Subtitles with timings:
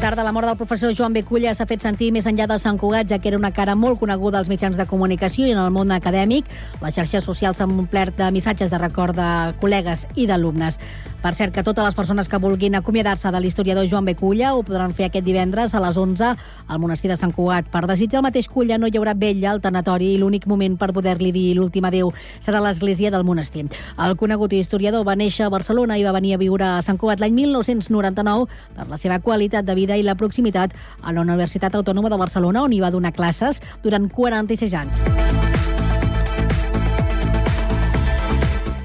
[0.00, 3.08] tarda, la mort del professor Joan Beculla s'ha fet sentir més enllà de Sant Cugat,
[3.10, 5.92] ja que era una cara molt coneguda als mitjans de comunicació i en el món
[5.92, 6.48] acadèmic.
[6.80, 9.28] Les xarxes socials s'han omplert de missatges de record de
[9.60, 10.80] col·legues i d'alumnes.
[11.20, 14.94] Per cert, que totes les persones que vulguin acomiadar-se de l'historiador Joan Beculla ho podran
[14.96, 16.30] fer aquest divendres a les 11
[16.66, 17.68] al monestir de Sant Cugat.
[17.68, 20.94] Per desitjar el mateix Culla no hi haurà vella al tanatori i l'únic moment per
[20.96, 22.08] poder-li dir l'últim adeu
[22.40, 23.66] serà l'església del monestir.
[24.00, 27.20] El conegut historiador va néixer a Barcelona i va venir a viure a Sant Cugat
[27.20, 32.08] l'any 1999 per la seva qualitat de vida i la proximitat a la Universitat Autònoma
[32.08, 35.59] de Barcelona, on hi va donar classes durant 46 anys.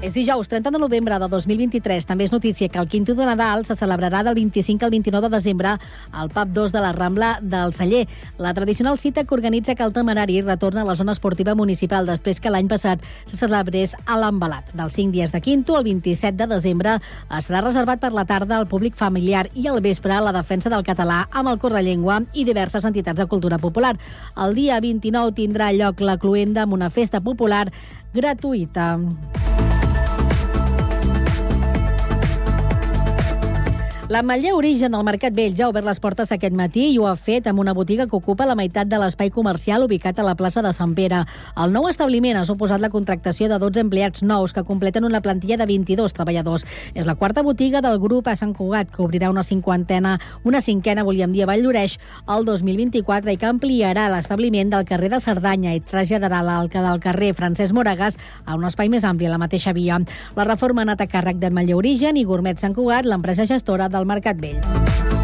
[0.06, 2.04] És dijous, 30 de novembre de 2023.
[2.06, 5.34] També és notícia que el Quinto de Nadal se celebrarà del 25 al 29 de
[5.34, 5.72] desembre
[6.12, 8.04] al PAP 2 de la Rambla del Celler.
[8.38, 12.52] La tradicional cita que organitza el temerari retorna a la zona esportiva municipal després que
[12.54, 14.70] l'any passat se celebrés a l'embalat.
[14.78, 18.70] Dels 5 dies de Quinto, el 27 de desembre estarà reservat per la tarda al
[18.70, 23.18] públic familiar i al vespre la defensa del català amb el Correllengua i diverses entitats
[23.18, 23.96] de cultura popular.
[24.38, 27.66] El dia 29 tindrà lloc la cluenda amb una festa popular
[28.14, 29.00] gratuïta.
[34.08, 37.16] L'Ametller Origen del Mercat Vell ja ha obert les portes aquest matí i ho ha
[37.18, 40.62] fet amb una botiga que ocupa la meitat de l'espai comercial ubicat a la plaça
[40.62, 41.24] de Sant Pere.
[41.58, 45.56] El nou establiment ha suposat la contractació de 12 empleats nous que completen una plantilla
[45.58, 46.62] de 22 treballadors.
[46.94, 51.02] És la quarta botiga del grup a Sant Cugat, que obrirà una cinquantena, una cinquena,
[51.02, 51.98] volíem dir, a Vall d'Oreix
[52.30, 57.32] el 2024 i que ampliarà l'establiment del carrer de Cerdanya i traslladarà l'alca del carrer
[57.34, 59.98] Francesc Moragas a un espai més ampli a la mateixa via.
[60.38, 64.06] La reforma ha anat a càrrec d'Ametller Origen i Gourmet Sant Cugat, l'empresa gestora del
[64.06, 65.15] Mercat Vell.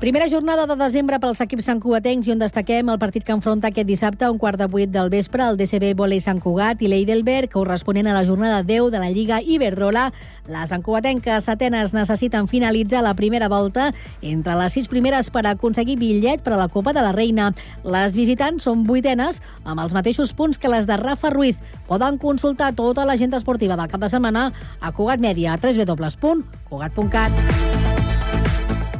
[0.00, 3.84] Primera jornada de desembre pels equips santcugatencs i on destaquem el partit que enfronta aquest
[3.84, 7.52] dissabte a un quart de vuit del vespre el DCB Volei Sant Cugat i l'Eidelberg,
[7.52, 10.06] corresponent a la jornada 10 de la Lliga Iberdrola.
[10.48, 16.40] Les santcugatenques setenes necessiten finalitzar la primera volta entre les sis primeres per aconseguir bitllet
[16.40, 17.52] per a la Copa de la Reina.
[17.84, 21.60] Les visitants són vuitenes amb els mateixos punts que les de Rafa Ruiz.
[21.92, 24.48] Poden consultar tota l'agenda esportiva del cap de setmana
[24.80, 27.89] a Cugat Media, a www.cugat.cat.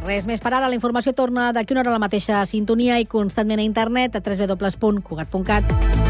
[0.05, 0.69] Res més per ara.
[0.69, 4.25] La informació torna d'aquí una hora a la mateixa sintonia i constantment a internet a
[4.25, 6.10] www.cugat.cat.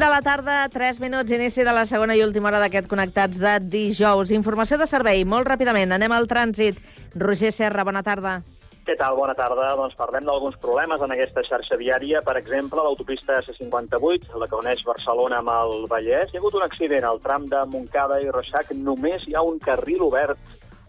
[0.00, 3.50] De la tarda, 3 minuts, inici de la segona i última hora d'aquest Connectats de
[3.60, 4.30] dijous.
[4.32, 5.92] Informació de servei, molt ràpidament.
[5.92, 6.78] Anem al trànsit.
[7.20, 8.38] Roger Serra, bona tarda.
[8.86, 9.18] Què tal?
[9.18, 9.74] Bona tarda.
[9.76, 12.22] Doncs parlem d'alguns problemes en aquesta xarxa viària.
[12.24, 16.32] Per exemple, l'autopista C58, la que uneix Barcelona amb el Vallès.
[16.32, 18.72] Hi ha hagut un accident al tram de Montcada i Reixac.
[18.72, 20.40] Només hi ha un carril obert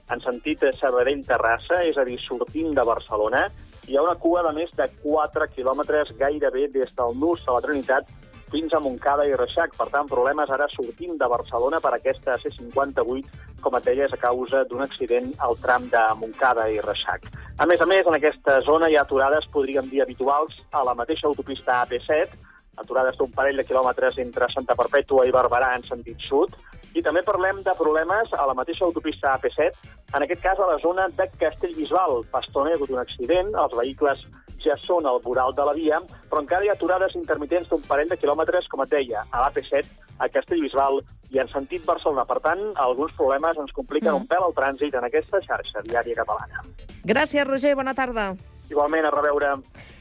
[0.07, 3.49] en sentit Sabadell-Terrassa, és a dir, sortint de Barcelona.
[3.91, 7.63] Hi ha una cua de més de 4 quilòmetres gairebé des del nus de la
[7.67, 8.20] Trinitat
[8.51, 9.73] fins a Montcada i Reixac.
[9.77, 14.63] Per tant, problemes ara sortint de Barcelona per aquesta C58, com et deies, a causa
[14.69, 17.27] d'un accident al tram de Montcada i Reixac.
[17.57, 20.95] A més a més, en aquesta zona hi ha aturades, podríem dir, habituals a la
[20.97, 22.37] mateixa autopista AP7,
[22.81, 26.55] aturades d'un parell de quilòmetres entre Santa Perpètua i Barberà en sentit sud,
[26.95, 30.79] i també parlem de problemes a la mateixa autopista AP7, en aquest cas a la
[30.83, 32.25] zona de Castellbisbal.
[32.31, 34.25] Pastona hi ha hagut un accident, els vehicles
[34.65, 35.99] ja són al voral de la via,
[36.29, 39.85] però encara hi ha aturades intermitents d'un parell de quilòmetres, com et deia, a l'AP7,
[40.21, 41.01] a Castellbisbal
[41.33, 42.25] i en sentit Barcelona.
[42.29, 44.21] Per tant, alguns problemes ens compliquen mm.
[44.21, 46.65] un pèl el trànsit en aquesta xarxa viària catalana.
[47.07, 47.73] Gràcies, Roger.
[47.79, 48.31] Bona tarda.
[48.69, 49.55] Igualment, a reveure.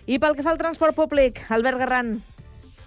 [0.07, 2.15] I pel que fa al transport públic, Albert Garran.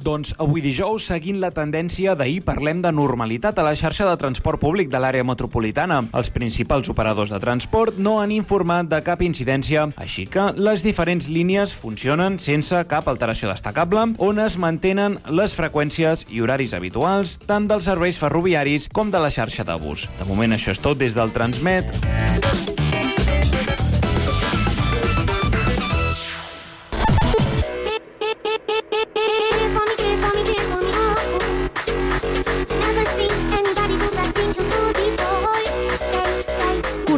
[0.04, 4.60] Doncs avui dijous, seguint la tendència d'ahir, parlem de normalitat a la xarxa de transport
[4.60, 6.02] públic de l'àrea metropolitana.
[6.12, 11.30] Els principals operadors de transport no han informat de cap incidència, així que les diferents
[11.32, 17.70] línies funcionen sense cap alteració destacable, on es mantenen les freqüències i horaris habituals tant
[17.72, 20.10] dels serveis ferroviaris com de la xarxa de bus.
[20.20, 21.96] De moment això és tot des del Transmet.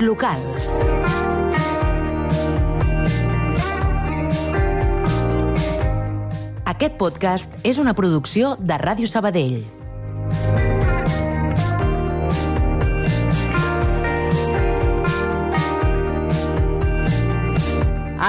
[0.00, 0.68] Locals.
[6.64, 9.79] Aquest podcast és una producció de Ràdio Sabadell.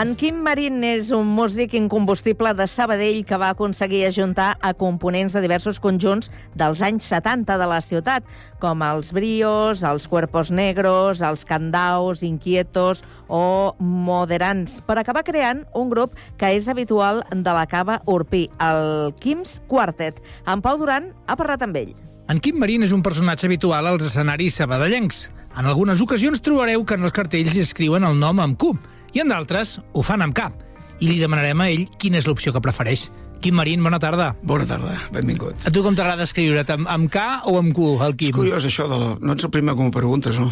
[0.02, 5.36] En Quim Marín és un músic incombustible de Sabadell que va aconseguir ajuntar a components
[5.36, 8.26] de diversos conjunts dels anys 70 de la ciutat,
[8.58, 15.92] com els Brios, els Cuerpos Negros, els Candaus, Inquietos o Moderans, per acabar creant un
[15.94, 20.18] grup que és habitual de la cava Urpí, el Quims Quartet.
[20.50, 21.94] En Pau Duran ha parlat amb ell.
[22.32, 25.28] En Quim Marín és un personatge habitual als escenaris sabadellencs.
[25.60, 28.72] En algunes ocasions trobareu que en els cartells escriuen el nom amb Q,
[29.14, 30.56] i en d'altres ho fan amb cap.
[31.02, 33.10] I li demanarem a ell quina és l'opció que prefereix.
[33.42, 34.36] Quim Marín, bona tarda.
[34.46, 35.64] Bona tarda, benvingut.
[35.66, 38.30] A tu com t'agrada escriure't, amb, amb K o amb Q, el Quim?
[38.30, 39.08] És curiós això, de la...
[39.18, 40.52] no ets el primer que m'ho preguntes, no?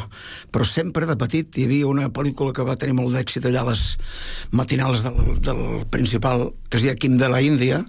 [0.50, 3.68] Però sempre de petit hi havia una pel·lícula que va tenir molt d'èxit allà a
[3.70, 3.84] les
[4.58, 5.62] matinals del, del
[5.94, 7.84] principal, que es deia Quim de la Índia,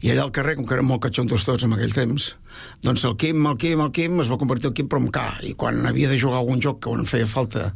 [0.00, 2.30] i allà al carrer, com que eren molt catxontos tots en aquell temps,
[2.84, 5.24] doncs el Quim, el Quim, el Quim es va convertir el Quim però en K,
[5.48, 7.72] i quan havia de jugar algun joc que on feia falta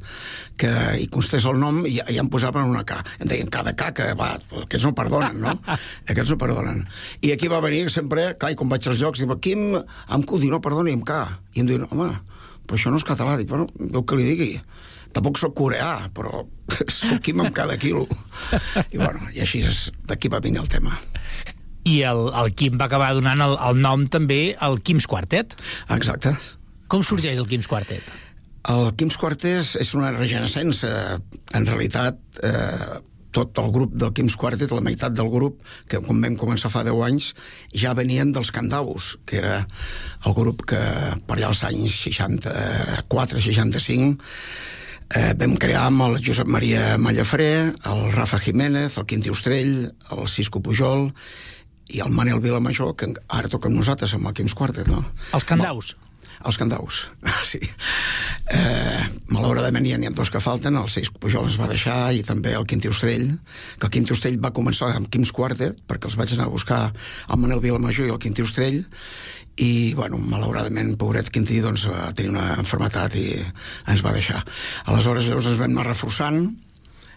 [0.61, 0.71] que
[1.01, 3.01] hi constés el nom, ja, ja em posaven una K.
[3.21, 5.57] Em deien cada K, que va, aquests no perdonen, no?
[6.11, 6.85] aquests no perdonen.
[7.23, 10.43] I aquí va venir sempre, clar, i quan vaig als jocs, diu, Quim, amb Q,
[10.43, 11.23] diu, no, perdoni, amb K.
[11.57, 12.11] I em diuen, home,
[12.67, 13.37] però això no és català.
[13.41, 14.53] Dic, bueno, veu que li digui.
[15.13, 16.45] Tampoc sóc coreà, però
[17.01, 18.07] sóc Quim amb cada quilo.
[18.95, 20.97] I bueno, i així és, d'aquí va venir el tema.
[21.89, 25.57] I el, el Quim va acabar donant el, el nom també al Quims Quartet.
[25.91, 26.31] Exacte.
[26.93, 28.05] Com sorgeix el Quims Quartet?
[28.71, 30.91] El Quims Quartet és una regenescença.
[31.57, 33.01] En realitat, eh,
[33.33, 36.85] tot el grup del Quims Quartet, la meitat del grup, que quan vam començar fa
[36.87, 37.35] 10 anys,
[37.75, 39.67] ja venien dels Candaus, que era
[40.27, 40.81] el grup que
[41.27, 44.17] per allà als anys 64-65
[45.17, 50.29] eh, vam crear amb el Josep Maria Mallafré, el Rafa Jiménez, el Quinti Ostrell, el
[50.29, 51.13] Cisco Pujol
[51.93, 55.05] i el Manel Vilamajor, que ara toca amb nosaltres, amb el Quims Quartet, no?
[55.37, 55.95] Els Candaus.
[56.43, 57.05] Els Candaus,
[57.51, 57.61] sí.
[58.51, 61.99] Eh, malauradament hi ha, hi ha dos que falten, el Cisco Pujol es va deixar
[62.17, 63.29] i també el Quinti Ostrell,
[63.79, 66.81] que el Quinti Ostrell va començar amb Quims Quartet, perquè els vaig anar a buscar
[66.91, 68.83] el Manel Vilamajor i el Quinti Ostrell,
[69.61, 73.27] i, bueno, malauradament, pobret Quintí, doncs, va tenir una enfermetat i
[73.93, 74.41] ens va deixar.
[74.89, 76.47] Aleshores, llavors ens vam anar reforçant,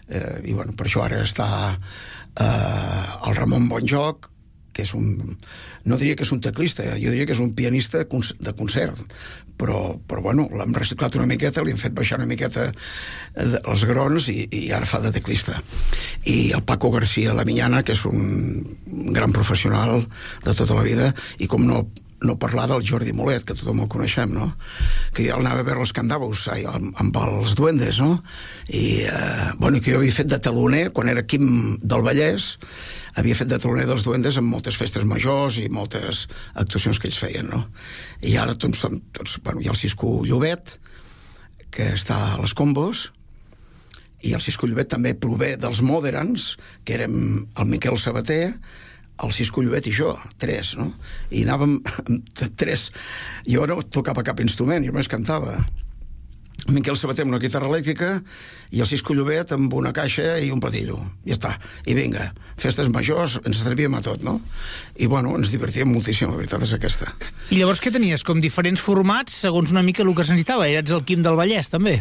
[0.08, 4.30] eh, i, bueno, per això ara està eh, el Ramon Bonjoc,
[4.76, 5.36] que és un...
[5.88, 9.00] No diria que és un teclista, jo diria que és un pianista de concert,
[9.56, 12.68] però, però bueno, l'hem reciclat una miqueta, li hem fet baixar una miqueta
[13.36, 15.60] els grons i, i ara fa de teclista.
[16.28, 18.76] I el Paco García La Miñana, que és un
[19.16, 20.04] gran professional
[20.44, 21.86] de tota la vida, i com no
[22.26, 24.48] no parlar del Jordi Molet, que tothom el coneixem, no?
[25.14, 28.22] Que jo anava a veure els Candavos ai, amb els duendes, no?
[28.68, 32.54] I, eh, bueno, que jo havia fet de taloner quan era Quim del Vallès,
[33.16, 37.20] havia fet de taloner dels duendes en moltes festes majors i moltes actuacions que ells
[37.20, 37.64] feien, no?
[38.22, 38.84] I ara tots,
[39.16, 40.76] tots bueno, hi ha el Cisco Llobet,
[41.72, 43.10] que està a les combos,
[44.24, 46.54] i el Cisco Llobet també prové dels Moderans,
[46.84, 48.56] que érem el Miquel Sabater,
[49.24, 50.90] el Cisco Llobet i jo, tres, no?
[51.32, 51.78] I anàvem
[52.60, 52.90] tres.
[53.48, 55.58] Jo no tocava cap instrument, jo només cantava.
[56.72, 58.08] Miquel Sabater amb una guitarra elèctrica
[58.74, 60.98] i el Cisco Llobet amb una caixa i un platillo.
[61.26, 61.52] Ja està.
[61.86, 62.30] I vinga,
[62.60, 64.38] festes majors, ens atrevíem a tot, no?
[64.96, 67.12] I, bueno, ens divertíem moltíssim, la veritat és aquesta.
[67.50, 68.26] I llavors què tenies?
[68.26, 70.68] Com diferents formats segons una mica el que es necessitava?
[70.68, 72.00] Eres el Quim del Vallès, també?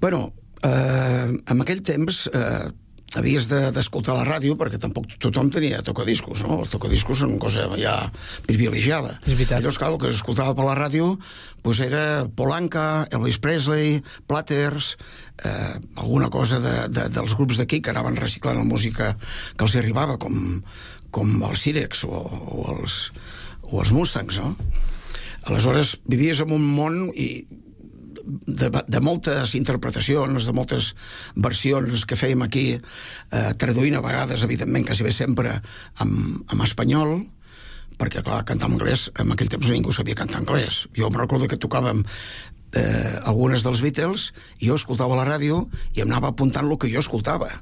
[0.00, 0.30] Bueno,
[0.64, 2.70] eh, en aquell temps eh,
[3.18, 6.60] havies d'escoltar de, la ràdio perquè tampoc tothom tenia tocadiscos, no?
[6.62, 7.96] Els tocadiscos són una cosa ja
[8.46, 9.18] privilegiada.
[9.26, 9.60] És veritat.
[9.60, 11.16] Llavors, clar, el que s'escoltava per la ràdio
[11.62, 14.96] pues era Polanca, Elvis Presley, Platters,
[15.44, 19.12] eh, alguna cosa de, de, dels grups d'aquí que anaven reciclant la música
[19.56, 20.58] que els arribava, com,
[21.14, 23.04] com els Sirex o, o, els,
[23.70, 24.56] o els Mustangs, no?
[25.46, 27.44] Aleshores, vivies en un món i
[28.24, 30.92] de, de moltes interpretacions, de moltes
[31.36, 35.58] versions que fèiem aquí, eh, traduint a vegades, evidentment, quasi bé sempre,
[36.02, 36.12] en,
[36.42, 37.20] en espanyol,
[37.98, 40.86] perquè, clar, cantar en anglès, en aquell temps ningú sabia cantar anglès.
[40.96, 42.04] Jo em recordo que tocàvem
[42.74, 46.90] eh, algunes dels Beatles, i jo escoltava la ràdio i em anava apuntant el que
[46.92, 47.52] jo escoltava.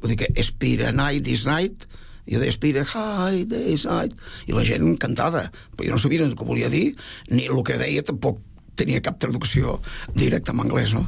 [0.00, 1.88] Vull dir que Espira Night is Night,
[2.30, 4.14] jo deia Espira High Days Night,
[4.46, 6.94] i la gent cantada, però jo no sabia ni el que volia dir,
[7.32, 8.40] ni el que deia tampoc
[8.78, 9.78] tenia cap traducció
[10.14, 11.06] directa en anglès, no?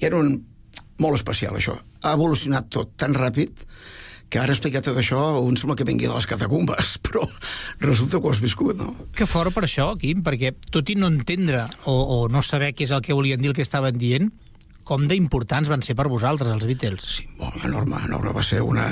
[0.00, 0.38] I era un,
[1.02, 1.76] molt especial, això.
[2.02, 3.64] Ha evolucionat tot tan ràpid
[4.28, 7.22] que ara explicar tot això un sembla que vingui de les catacumbes, però
[7.84, 8.94] resulta que ho has viscut, no?
[9.16, 12.88] Que fort per això, Quim, perquè tot i no entendre o, o no saber què
[12.88, 14.32] és el que volien dir, el que estaven dient,
[14.86, 17.06] com d'importants van ser per vosaltres, els Beatles.
[17.18, 18.30] Sí, molt enorme, enorme.
[18.36, 18.86] Va ser una,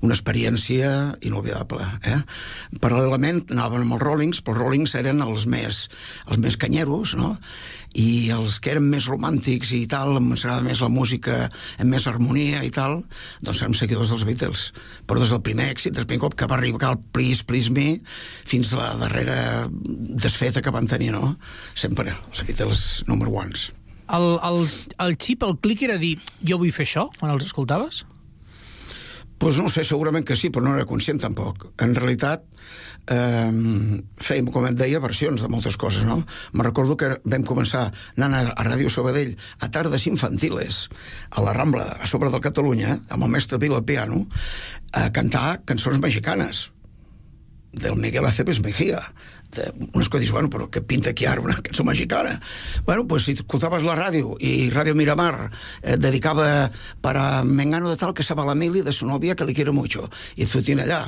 [0.00, 0.92] una experiència
[1.28, 1.84] inolvidable.
[2.08, 2.16] Eh?
[2.80, 5.82] Paral·lelament anàvem amb els Rollings, però els Rollings eren els més,
[6.30, 7.34] els més canyeros, no?
[7.98, 11.36] i els que eren més romàntics i tal, ens agrada més la música
[11.80, 13.00] amb més harmonia i tal,
[13.44, 14.66] doncs érem seguidors dels Beatles.
[15.08, 17.72] Però des del primer èxit, des del primer cop que va arribar el Please, Please
[17.74, 17.98] Me,
[18.48, 21.34] fins a la darrera desfeta que van tenir, no?
[21.74, 23.68] Sempre, els Beatles number ones.
[24.16, 24.62] El, el,
[25.04, 28.04] el xip, el clic era dir jo vull fer això, quan els escoltaves?
[29.38, 31.68] Pues no sé, segurament que sí, però no era conscient tampoc.
[31.84, 32.42] En realitat,
[33.06, 33.52] eh,
[34.18, 36.24] fèiem, com et deia, versions de moltes coses, no?
[36.58, 37.84] Me recordo que vam començar
[38.16, 40.88] anant a, a Ràdio Sabadell a tardes infantiles,
[41.30, 44.24] a la Rambla, a sobre del Catalunya, amb el mestre Vila piano,
[44.90, 46.66] a cantar cançons mexicanes
[47.78, 49.04] del Miguel Aceves Mejía,
[49.54, 52.38] de unes coses, bueno, però què pinta aquí ara una cançó mexicana?
[52.84, 55.48] Bueno, pues si escoltaves la ràdio i Ràdio Miramar
[55.82, 59.54] eh, dedicava para Mengano de tal que sabe la mili de su novia que li
[59.56, 61.00] quiere mucho i et fotien allà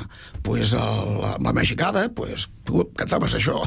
[0.43, 3.61] pues el, la, la mexicada pues tu cantaves això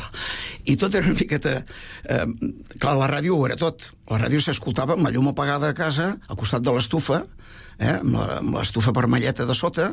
[0.64, 1.60] i tot era una miqueta
[2.04, 2.26] eh,
[2.78, 6.14] clar, la ràdio ho era tot la ràdio s'escoltava amb la llum apagada a casa
[6.28, 7.24] al costat de l'estufa
[7.78, 9.92] eh, amb l'estufa vermelleta de sota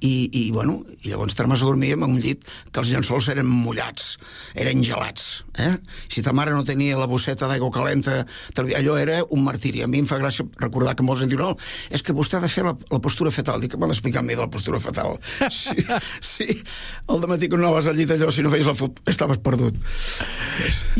[0.00, 3.48] i, i, bueno, i llavors termes a dormir amb un llit que els llençols eren
[3.48, 4.16] mullats,
[4.58, 5.44] eren gelats.
[5.56, 5.72] Eh?
[6.12, 8.22] Si ta mare no tenia la bosseta d'aigua calenta,
[8.60, 9.82] allò era un martiri.
[9.84, 11.54] A mi em fa gràcia recordar que molts em diuen no,
[11.92, 13.60] és que vostè ha de fer la, la postura fetal.
[13.62, 15.18] Dic, m'ha d'explicar a mi de la postura fetal.
[15.56, 15.82] Sí,
[16.20, 16.46] sí.
[17.10, 19.76] El matí que no anaves al llit allò, si no feies el fut, estaves perdut.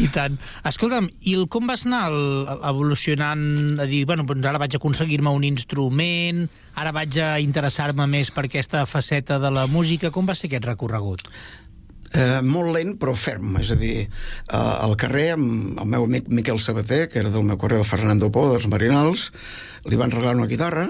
[0.00, 0.38] I tant.
[0.68, 5.32] Escolta'm, i el, com vas anar el, evolucionant a dir, bueno, doncs ara vaig aconseguir-me
[5.34, 10.12] un instrument, ara vaig a interessar-me més per aquesta faceta de la música.
[10.12, 11.24] Com va ser aquest recorregut?
[12.14, 16.28] Eh, molt lent però ferm, és a dir, eh, al carrer amb el meu amic
[16.28, 19.32] Miquel Sabater, que era del meu carrer de Fernando Po, dels Marinals,
[19.84, 20.86] li van regalar una guitarra,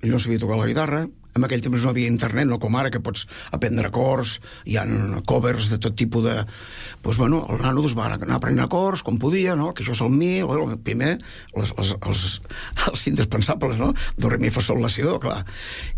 [0.00, 2.90] ell no sabia tocar la guitarra, en aquell temps no havia internet, no com ara,
[2.94, 4.38] que pots aprendre acords,
[4.70, 4.84] hi ha
[5.26, 6.36] covers de tot tipus de...
[6.44, 9.72] Doncs, pues, bueno, el nano doncs, va anar aprenent acords, com podia, no?
[9.74, 11.16] que això és el mi, el primer,
[11.56, 12.24] les, les, els,
[12.90, 13.92] els indispensables, no?
[14.16, 15.42] Do, re, mi, fa, sol, la, si, do, clar.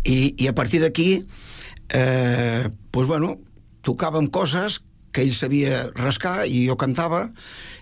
[0.03, 1.09] I, i a partir d'aquí,
[1.93, 3.37] eh, pues, bueno,
[3.87, 4.81] tocàvem coses
[5.13, 7.27] que ell sabia rascar i jo cantava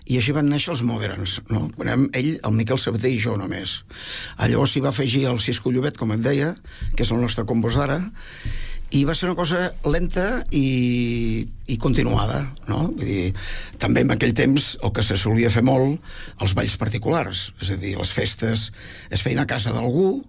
[0.06, 1.66] i així van néixer els Moderns no?
[1.82, 3.80] Érem ell, el Miquel Sabater i jo només
[4.38, 6.54] llavors s'hi va afegir el Cisco Llobet com et deia,
[6.94, 8.00] que és el nostre compos d'ara
[8.94, 12.86] i va ser una cosa lenta i, i continuada no?
[12.92, 13.26] Vull dir,
[13.82, 15.98] també en aquell temps el que se solia fer molt
[16.44, 18.70] els balls particulars és a dir, les festes
[19.10, 20.22] es feien a casa d'algú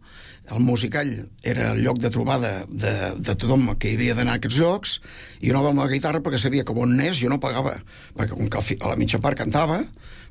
[0.52, 1.12] el musicall
[1.44, 4.94] era el lloc de trobada de, de tothom que hi havia d'anar a aquests llocs
[5.42, 7.76] i jo anava amb la guitarra perquè sabia que on anés jo no pagava
[8.18, 9.82] perquè com que a la mitja part cantava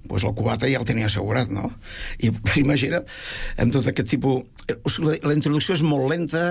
[0.07, 1.71] doncs el cubata ja el tenia assegurat no?
[2.19, 2.33] i
[2.65, 3.05] imagina't
[3.61, 4.45] amb tot aquest tipus
[4.83, 6.47] o sigui, la introducció és molt lenta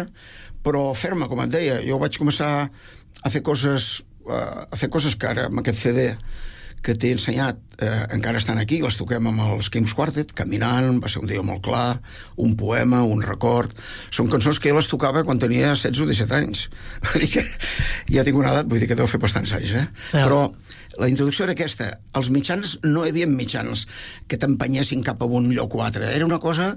[0.65, 5.29] però ferma com et deia jo vaig començar a fer coses a fer coses que
[5.29, 6.11] ara amb aquest CD
[6.85, 11.09] que t'he ensenyat eh, encara estan aquí, les toquem amb els Kings Quartet, Caminant, va
[11.11, 11.99] ser un dia molt clar,
[12.41, 13.73] un poema, un record...
[14.15, 16.67] Són cançons que jo les tocava quan tenia 16 o 17 anys.
[17.09, 17.43] Vull dir que
[18.15, 19.85] ja tinc una edat, vull dir que deu fer bastants anys, eh?
[20.13, 20.23] Ja.
[20.23, 20.39] Però
[20.99, 21.89] la introducció era aquesta.
[22.15, 23.85] Els mitjans no hi havia mitjans
[24.29, 26.07] que t'empenyessin cap a un lloc o altre.
[26.15, 26.71] Era una cosa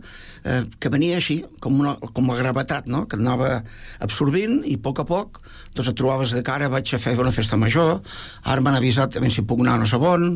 [0.44, 3.06] eh, que venia així, com, una, com la gravetat, no?
[3.08, 3.62] que anava
[4.04, 5.42] absorbint i a poc a poc
[5.78, 8.00] doncs et trobaves de cara, vaig a fer una festa major,
[8.42, 10.26] ara m'han avisat a veure si puc anar a no sé on,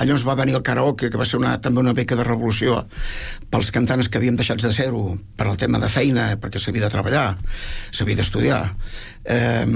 [0.00, 2.80] llavors va venir el karaoke, que va ser una, també una beca de revolució
[3.52, 6.92] pels cantants que havíem deixat de zero per al tema de feina, perquè s'havia de
[6.96, 7.24] treballar,
[7.94, 8.62] s'havia d'estudiar.
[9.24, 9.66] Eh,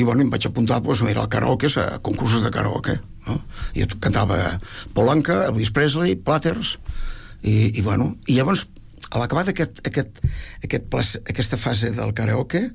[0.00, 3.40] i bueno, em vaig apuntar doncs, a al karaoke, a concursos de karaoke no?
[3.76, 4.58] i cantava
[4.96, 6.78] Polanca, Elvis Presley, Platters
[7.42, 8.66] i, i bueno, i llavors
[9.10, 10.20] a l'acabar d'aquest aquest,
[10.64, 10.96] aquest,
[11.28, 12.68] aquesta fase del karaoke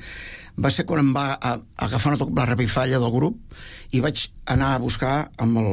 [0.61, 3.55] va ser quan em va a, a agafar una la revifalla del grup
[3.91, 5.71] i vaig anar a buscar amb el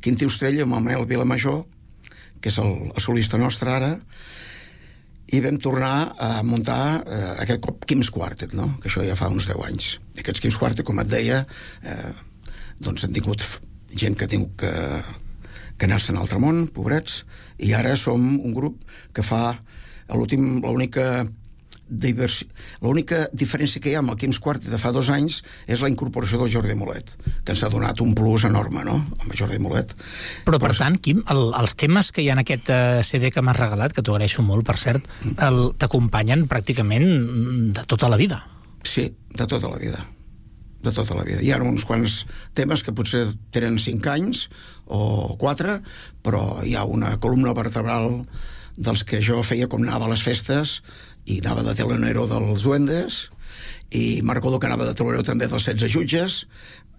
[0.00, 1.64] Quintí Ostrella, amb el Manel Vilamajor
[2.40, 3.92] que és el, el solista nostre ara
[5.34, 8.72] i vam tornar a muntar eh, aquest cop Kim's Quartet, no?
[8.82, 9.92] que això ja fa uns 10 anys.
[10.18, 11.42] Aquests Kim's Quartet, com et deia,
[11.82, 12.10] eh,
[12.78, 13.42] doncs han tingut
[13.96, 14.74] gent que ha tingut que
[15.76, 17.22] que anar-se en altre món, pobrets,
[17.60, 18.80] i ara som un grup
[19.12, 19.58] que fa
[20.08, 21.26] l'últim, l'única
[21.88, 22.48] diversi...
[22.82, 25.90] l'única diferència que hi ha amb el Quims Quart de fa dos anys és la
[25.92, 27.14] incorporació del Jordi Molet,
[27.44, 29.94] que ens ha donat un plus enorme, no?, amb el Jordi Molet.
[30.46, 33.44] Però, per tant, Quim, el, els temes que hi ha en aquest uh, CD que
[33.44, 35.06] m'has regalat, que t'ho agraeixo molt, per cert,
[35.78, 37.08] t'acompanyen pràcticament
[37.76, 38.42] de tota la vida.
[38.86, 40.04] Sí, de tota la vida
[40.86, 41.42] de tota la vida.
[41.42, 42.20] Hi ha uns quants
[42.54, 44.44] temes que potser tenen 5 anys
[44.86, 45.80] o 4,
[46.22, 48.22] però hi ha una columna vertebral
[48.76, 50.80] dels que jo feia com anava a les festes
[51.26, 53.26] i anava de telonero dels duendes
[53.90, 56.40] i me'n recordo que anava de telonero també dels 16 jutges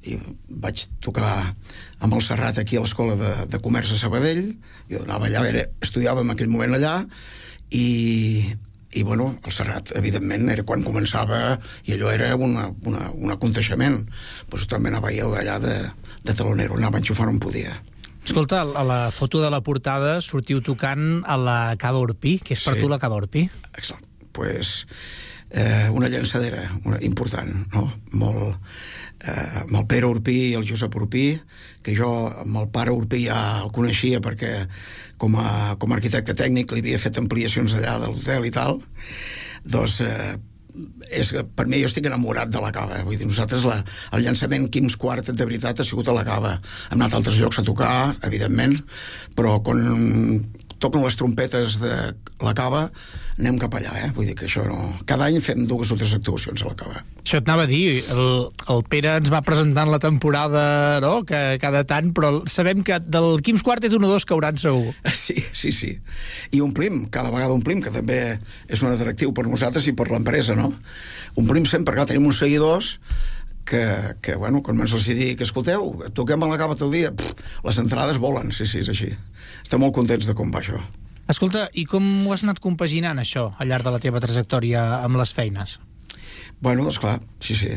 [0.08, 0.16] i
[0.64, 1.32] vaig tocar
[2.00, 4.54] amb el Serrat aquí a l'Escola de, de Comerç a Sabadell
[4.92, 6.94] jo anava allà, era, estudiava en aquell moment allà
[7.72, 8.54] i,
[8.96, 14.00] i bueno, el Serrat, evidentment, era quan començava i allò era una, una, un aconteixement.
[14.48, 15.76] Pues també anava jo allà de,
[16.24, 17.76] de talonero, anava enxufant on podia.
[18.24, 22.38] Escolta, a la foto de la portada sortiu tocant a la Cava Orpí.
[22.40, 22.86] Què és per Sí.
[22.86, 23.50] tu la Cava Orpí?
[23.76, 24.00] Excel.
[24.38, 24.86] Pues,
[25.50, 27.88] eh, una llançadera una, important, no?
[28.20, 28.58] Molt,
[29.24, 31.30] eh, amb el Pere Urpí i el Josep Urpí,
[31.84, 34.52] que jo amb el pare Urpí ja el coneixia perquè
[35.18, 38.82] com a, com a arquitecte tècnic li havia fet ampliacions allà de l'hotel i tal,
[39.66, 40.36] doncs eh,
[41.10, 43.00] és per mi jo estic enamorat de la cava.
[43.08, 43.80] Vull dir, nosaltres la,
[44.14, 46.52] el llançament Quims Quart de veritat ha sigut a la cava.
[46.92, 47.96] Hem anat a altres llocs a tocar,
[48.28, 48.76] evidentment,
[49.34, 50.44] però quan
[50.78, 51.96] toquen les trompetes de
[52.46, 52.92] la cava
[53.38, 54.10] anem cap allà, eh?
[54.16, 54.78] Vull dir que això no...
[55.10, 57.04] Cada any fem dues o tres actuacions a la cava.
[57.22, 60.64] Això t'anava a dir, el, el Pere ens va presentant la temporada,
[61.04, 64.36] no?, que cada tant, però sabem que del Quims Quart és un o dos que
[64.38, 64.94] hauran segur.
[65.28, 65.90] Sí, sí, sí.
[66.56, 68.20] I omplim, cada vegada omplim, que també
[68.72, 70.72] és un atractiu per nosaltres i per l'empresa, no?
[71.38, 72.94] Omplim sempre, clar, tenim uns seguidors
[73.68, 73.84] que,
[74.24, 77.60] que bueno, quan ens els dic, escolteu, toquem a la cava tot el dia, pff,
[77.68, 79.12] les entrades volen, sí, sí, és així.
[79.62, 80.80] Estem molt contents de com va això.
[81.28, 85.20] Escolta, i com ho has anat compaginant, això, al llarg de la teva trajectòria amb
[85.20, 85.76] les feines?
[86.64, 87.74] Bueno, doncs clar, sí, sí,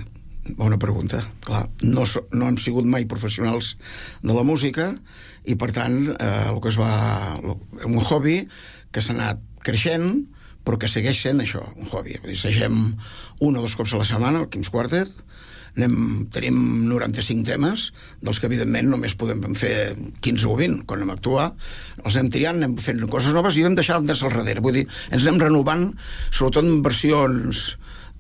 [0.57, 1.25] bona pregunta.
[1.43, 3.75] Clar, no, no hem sigut mai professionals
[4.23, 4.93] de la música
[5.43, 6.93] i, per tant, eh, el que es va...
[7.89, 8.45] Un hobby
[8.95, 10.13] que s'ha anat creixent,
[10.65, 12.21] però que segueix sent això, un hobby.
[12.39, 12.79] Segem
[13.43, 15.17] un o dos cops a la setmana, el Quims Quartet,
[15.77, 17.89] anem, tenim 95 temes,
[18.23, 19.75] dels que evidentment només podem fer
[20.25, 21.51] 15 o 20 quan anem a actuar,
[22.05, 24.81] els anem triant, anem fent coses noves i hem deixat de ser al darrere, vull
[24.81, 25.91] dir, ens anem renovant,
[26.31, 27.67] sobretot en versions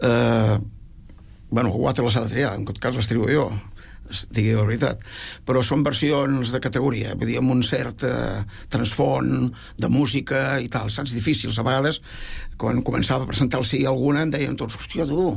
[0.00, 0.58] eh,
[1.50, 3.48] bueno, algú les ha de triar, en tot cas les trio jo,
[4.30, 5.02] digui la veritat.
[5.46, 10.70] Però són versions de categoria, vull dir, amb un cert eh, transfont de música i
[10.72, 11.14] tal, saps?
[11.16, 11.58] Difícils.
[11.58, 12.00] A vegades,
[12.60, 15.34] quan començava a presentar-los alguna, em deien tots, hòstia, tu,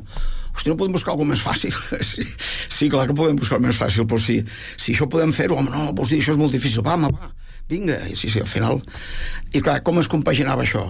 [0.53, 1.75] hòstia, no podem buscar alguna més fàcil?
[2.13, 2.25] sí,
[2.69, 4.41] sí, clar que podem buscar més fàcil, però si,
[4.77, 7.31] si això podem fer-ho, home, no, vols dir, això és molt difícil, va, home, va,
[7.69, 8.81] vinga, i sí, sí, al final...
[9.53, 10.87] I clar, com es compaginava això?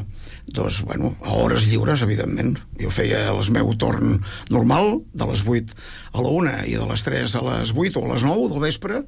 [0.56, 2.54] Doncs, bueno, a hores lliures, evidentment.
[2.80, 4.21] Jo feia el meu torn
[4.56, 5.76] normal, de les 8
[6.15, 8.63] a la 1 i de les 3 a les 8 o a les 9 del
[8.63, 9.02] vespre,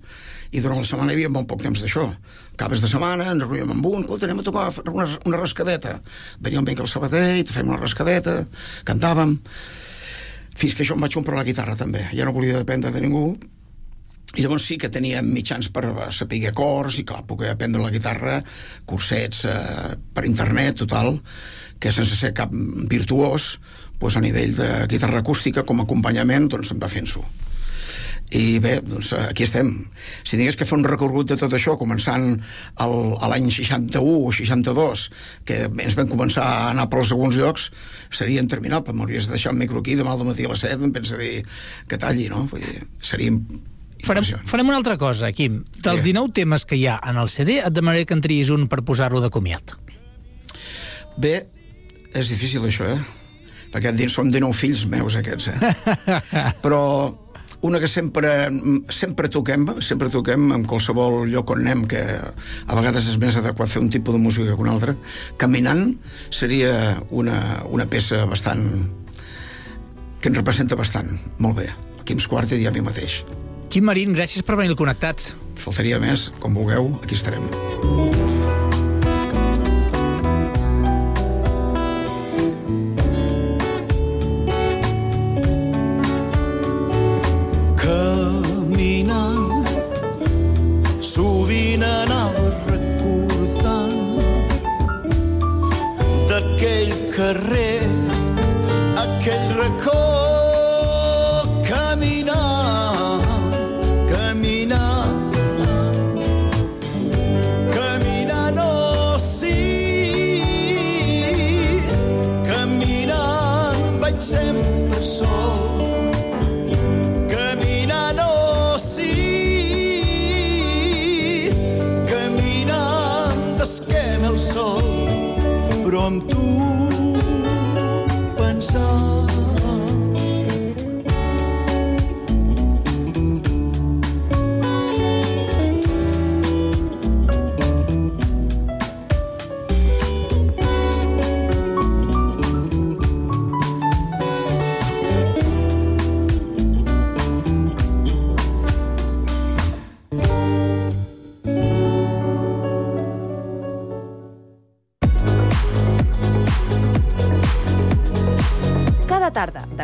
[0.52, 2.10] i durant la setmana hi havia molt poc temps d'això.
[2.56, 5.98] Acabes de setmana, ens reuníem amb un, escolta, anem a tocar una, una rascadeta.
[6.44, 8.41] Venia un vinc al Sabadell, fèiem una rascadeta,
[8.88, 9.39] cantàvem...
[10.56, 12.06] Fins que jo em vaig comprar la guitarra, també.
[12.15, 13.28] Ja no volia dependre de ningú,
[14.36, 18.41] i llavors sí que tenia mitjans per saber acords i clar, poder aprendre la guitarra,
[18.88, 21.20] cursets eh, per internet, total,
[21.80, 22.52] que sense ser cap
[22.91, 23.54] virtuós,
[24.00, 27.24] doncs a nivell de guitarra acústica com a acompanyament, doncs em va fent-s'ho.
[28.34, 29.70] I bé, doncs aquí estem.
[30.26, 34.32] Si digués que fer un recorregut de tot això, començant el, a l'any 61 o
[34.34, 35.06] 62,
[35.46, 37.70] que ens vam començar a anar per alguns llocs,
[38.10, 38.96] seria interminable.
[38.98, 41.46] M'hauries de deixar el micro aquí demà al matí a les 7, em pensa dir
[41.88, 42.48] que talli, no?
[42.50, 43.32] Vull dir, seria
[44.06, 45.64] Farem, farem una altra cosa, Quim.
[45.82, 48.68] Dels 19 temes que hi ha en el CD, et demanaré que en triïs un
[48.70, 49.74] per posar-lo de comiat.
[51.18, 51.40] Bé,
[52.14, 53.00] és difícil això, eh?
[53.74, 55.74] Perquè dins són 19 fills meus, aquests, eh?
[56.64, 56.84] Però
[57.62, 58.50] una que sempre,
[58.89, 63.72] sempre toquem, sempre toquem en qualsevol lloc on anem, que a vegades és més adequat
[63.72, 64.98] fer un tipus de música que un altre,
[65.41, 65.88] caminant
[66.30, 68.68] seria una, una peça bastant...
[70.22, 71.70] que ens representa bastant, molt bé.
[72.06, 73.22] Quims Quartet i a mi mateix.
[73.70, 75.34] Quim Marín, gràcies per venir al Connectats.
[75.62, 77.46] Faltaria més, com vulgueu, aquí estarem.
[77.50, 78.25] Caminant,
[99.65, 100.05] aquell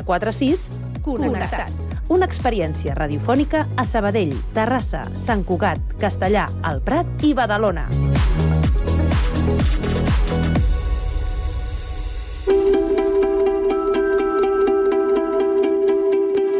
[0.03, 0.69] 946
[1.01, 1.89] Connectats.
[2.13, 7.87] Una experiència radiofònica a Sabadell, Terrassa, Sant Cugat, Castellà, El Prat i Badalona.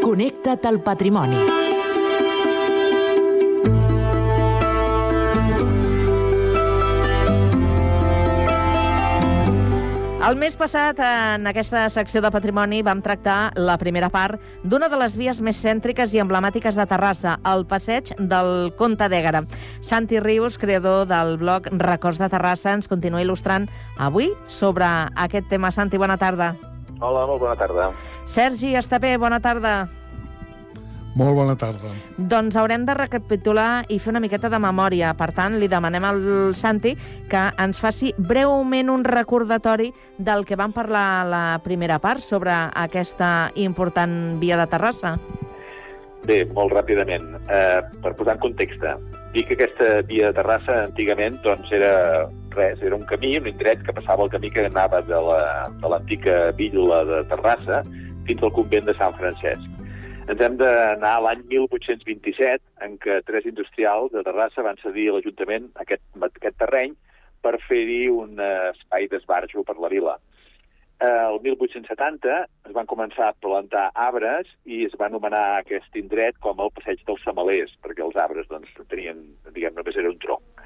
[0.02, 1.71] Connecta't al patrimoni.
[10.22, 14.98] El mes passat, en aquesta secció de patrimoni, vam tractar la primera part d'una de
[15.00, 19.40] les vies més cèntriques i emblemàtiques de Terrassa, el passeig del Comte d'Ègara.
[19.82, 23.66] Santi Rius, creador del blog Records de Terrassa, ens continua il·lustrant
[23.98, 24.86] avui sobre
[25.26, 25.72] aquest tema.
[25.74, 26.52] Santi, bona tarda.
[27.00, 27.90] Hola, molt bona tarda.
[28.30, 29.88] Sergi Estapé, bona tarda.
[31.14, 31.90] Molt bona tarda.
[32.16, 35.12] Doncs haurem de recapitular i fer una miqueta de memòria.
[35.12, 36.22] Per tant, li demanem al
[36.56, 36.94] Santi
[37.28, 42.52] que ens faci breument un recordatori del que vam parlar a la primera part sobre
[42.52, 45.18] aquesta important via de Terrassa.
[46.24, 48.80] Bé, molt ràpidament, eh, per posar en context,
[49.34, 53.82] dir que aquesta via de Terrassa antigament doncs, era res, era un camí, un indret
[53.82, 57.82] que passava el camí que anava de la- de vila de Terrassa
[58.24, 59.81] fins al convent de Sant Francesc.
[60.32, 65.16] Ens hem d'anar a l'any 1827, en què tres industrials de Terrassa van cedir a
[65.18, 66.94] l'Ajuntament aquest, aquest terreny
[67.44, 70.14] per fer-hi un eh, espai d'esbarjo per la vila.
[71.04, 72.38] Eh, el 1870
[72.70, 77.04] es van començar a plantar arbres i es va anomenar aquest indret com el passeig
[77.04, 80.64] dels Samalers, perquè els arbres doncs, tenien, diguem, només era un tronc.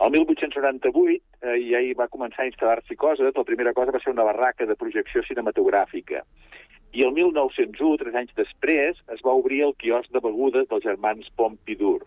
[0.00, 3.30] El 1898 eh, ja hi va començar a instal·lar-s'hi coses.
[3.30, 6.24] La primera cosa va ser una barraca de projecció cinematogràfica.
[6.94, 11.30] I el 1901, tres anys després, es va obrir el quiosc de begudes dels germans
[11.38, 11.98] Pompidou.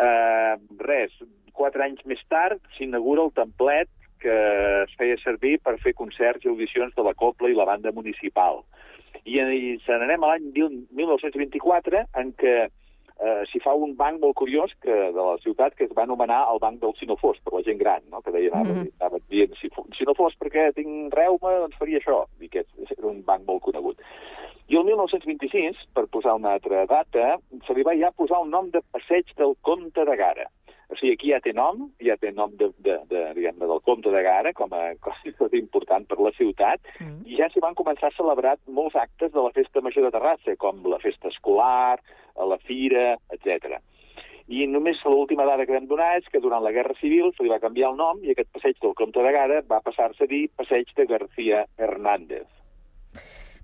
[0.00, 0.54] Eh,
[0.84, 1.14] res,
[1.56, 3.88] quatre anys més tard s'inaugura el templet
[4.20, 4.36] que
[4.82, 8.60] es feia servir per fer concerts i audicions de la Copla i la banda municipal.
[9.24, 12.54] I, i se n'anem a l'any 1924, en què
[13.20, 16.40] eh, s'hi fa un banc molt curiós que, de la ciutat que es va anomenar
[16.52, 18.22] el Banc del Sinofós, per la gent gran, no?
[18.24, 18.92] que deia, anava, mm.
[19.00, 22.24] anava dient, si, si no fos perquè tinc reuma, doncs faria això.
[22.40, 24.00] I aquest era un banc molt conegut.
[24.70, 27.32] I el 1926, per posar una altra data,
[27.66, 30.46] se li va ja posar el nom de Passeig del Comte de Gara.
[30.90, 34.10] O sigui, aquí ja té nom, ja té nom de, de, de, diguem del Comte
[34.10, 34.90] de Gara com a
[35.38, 37.20] cosa important per la ciutat, mm.
[37.30, 40.56] i ja s'hi van començar a celebrar molts actes de la Festa Major de Terrassa,
[40.58, 42.00] com la festa escolar,
[42.40, 43.78] la fira, etc.
[44.50, 47.52] I només l'última dada que vam donar és que durant la Guerra Civil se li
[47.52, 50.48] va canviar el nom i aquest passeig del Comte de Gara va passar-se a dir
[50.58, 52.48] Passeig de García Hernández.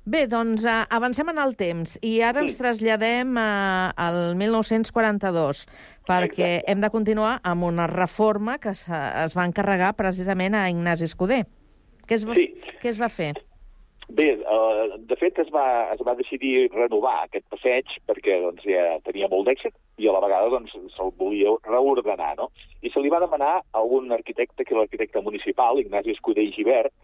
[0.07, 5.65] Bé, doncs uh, avancem en el temps i ara ens traslladem uh, al 1942
[6.07, 6.71] perquè Exacte.
[6.71, 11.41] hem de continuar amb una reforma que es, es va encarregar precisament a Ignasi Escudé.
[12.07, 12.53] Què es va, Sí.
[12.79, 13.33] què es va fer?
[14.07, 19.01] Bé, uh, de fet es va, es va decidir renovar aquest passeig perquè doncs, ja
[19.03, 22.53] tenia molt d'èxit i a la vegada doncs, se'l volia reordenar, no?
[22.87, 26.55] I se li va demanar a un arquitecte, que era l'arquitecte municipal, Ignasi Escudé i
[26.55, 26.95] Givert,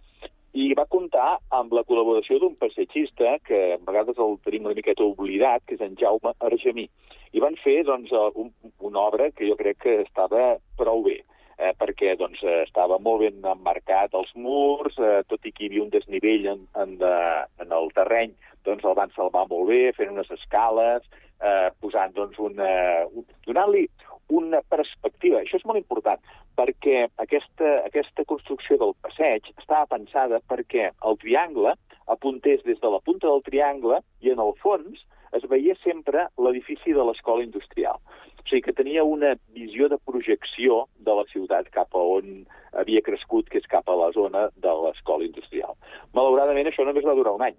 [0.53, 5.05] i va comptar amb la col·laboració d'un passeigista que a vegades el tenim una miqueta
[5.05, 6.89] oblidat, que és en Jaume Argemí.
[7.33, 8.53] I van fer doncs, eh, un,
[8.85, 11.23] una obra que jo crec que estava prou bé,
[11.57, 15.73] eh, perquè doncs, eh, estava molt ben emmarcat els murs, eh, tot i que hi
[15.73, 17.17] havia un desnivell en, en, de,
[17.65, 18.37] en el terreny,
[18.69, 21.09] doncs el van salvar molt bé, fent unes escales,
[21.41, 22.73] eh, posant doncs, una,
[23.09, 23.87] un, donant-li
[24.33, 25.41] una perspectiva.
[25.41, 26.21] Això és molt important,
[26.59, 31.75] perquè aquesta, aquesta construcció del passeig estava pensada perquè el triangle
[32.13, 36.93] apuntés des de la punta del triangle i en el fons es veia sempre l'edifici
[36.93, 37.99] de l'escola industrial.
[38.43, 42.45] O sigui que tenia una visió de projecció de la ciutat cap a on
[42.77, 45.77] havia crescut, que és cap a la zona de l'escola industrial.
[46.13, 47.57] Malauradament això només va durar un any.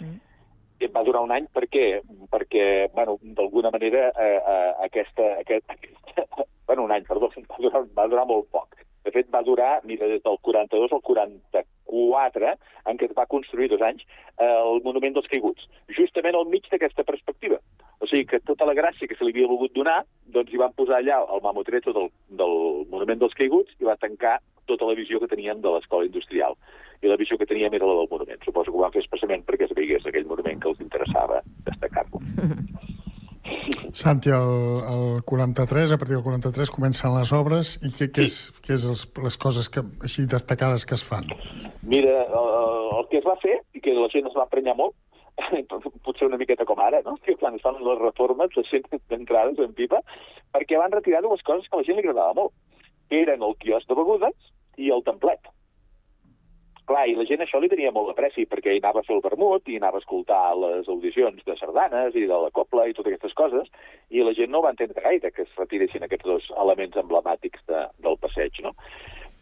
[0.00, 0.18] Mm.
[0.92, 6.44] Va durar un any perquè, perquè bueno, d'alguna manera eh, eh, aquesta, aquest, aquesta...
[6.66, 8.74] Bueno, un any, perdó, va durar, va durar molt poc.
[9.06, 12.48] De fet, va durar, mira, des del 42 al 44,
[12.90, 14.02] en què es va construir dos anys,
[14.34, 17.60] eh, el Monument dels Caiguts, justament al mig d'aquesta perspectiva.
[18.02, 20.00] O sigui que tota la gràcia que se li havia volgut donar,
[20.34, 22.10] doncs hi van posar allà el mamotreto del,
[22.42, 22.56] del
[22.90, 26.56] Monument dels Caiguts i va tancar tota la visió que teníem de l'escola industrial.
[27.02, 28.42] I la visió que teníem era la del monument.
[28.44, 32.22] Suposo que ho van fer expressament perquè es veiés aquell monument que els interessava destacar-lo.
[33.96, 38.36] Santi, el, el 43, a partir del 43 comencen les obres i què, què és,
[38.64, 41.30] què és els, les coses que, així destacades que es fan?
[41.82, 42.50] Mira, el,
[42.98, 44.96] el que es va fer, i que la gent es va emprenyar molt,
[46.06, 47.16] potser una miqueta com ara, no?
[47.24, 50.02] que quan es fan les reformes, la gent d'entrades en pipa,
[50.54, 52.54] perquè van retirar dues coses que a la gent li agradava molt.
[53.14, 54.34] Eren el quiosc de begudes
[54.76, 55.52] i el templet.
[56.86, 59.22] Clar, i la gent això li tenia molt d'apreci, perquè hi anava a fer el
[59.24, 63.10] vermut, i anava a escoltar les audicions de sardanes i de la copla i totes
[63.10, 63.72] aquestes coses,
[64.14, 67.82] i la gent no va entendre gaire que es retiressin aquests dos elements emblemàtics de,
[68.06, 68.70] del passeig, no?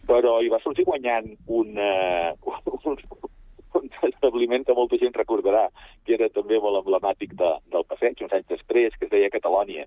[0.09, 2.57] Però hi va sortir guanyant un, uh,
[2.89, 2.97] un,
[3.83, 5.67] un establiment que molta gent recordarà,
[6.09, 9.85] que era també molt emblemàtic de, del passeig, uns anys després, que es deia Catalònia.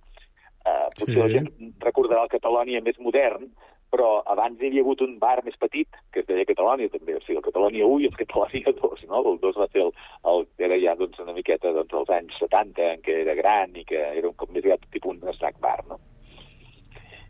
[0.62, 1.22] Uh, potser sí.
[1.24, 1.50] la gent
[1.82, 3.50] recordarà el Catalònia més modern,
[3.94, 7.22] però abans hi havia hagut un bar més petit, que es deia Catalònia també, o
[7.24, 9.24] sigui, el Catalònia 1 i el Catalònia 2, no?
[9.32, 9.94] El 2 va ser el,
[10.32, 13.86] el era ja doncs, una miqueta doncs, als anys 70, en què era gran i
[13.88, 16.00] que era un cop més aviat tipus un snack bar, no?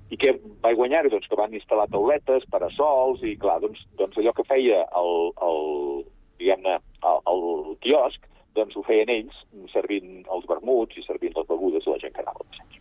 [0.08, 1.04] I què va guanyar?
[1.12, 5.62] Doncs que van instal·lar tauletes, parasols, i clar, doncs, doncs allò que feia el, el
[6.40, 6.78] diguem-ne,
[7.12, 8.24] el, el quiosc,
[8.58, 9.44] doncs ho feien ells,
[9.74, 12.80] servint els vermuts i servint les begudes a la gent que anava al passeig.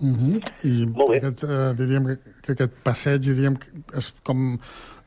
[0.00, 0.38] Uh -huh.
[0.62, 3.66] I aquest, eh, diríem que, que aquest passeig, diríem, que
[3.98, 4.58] és com,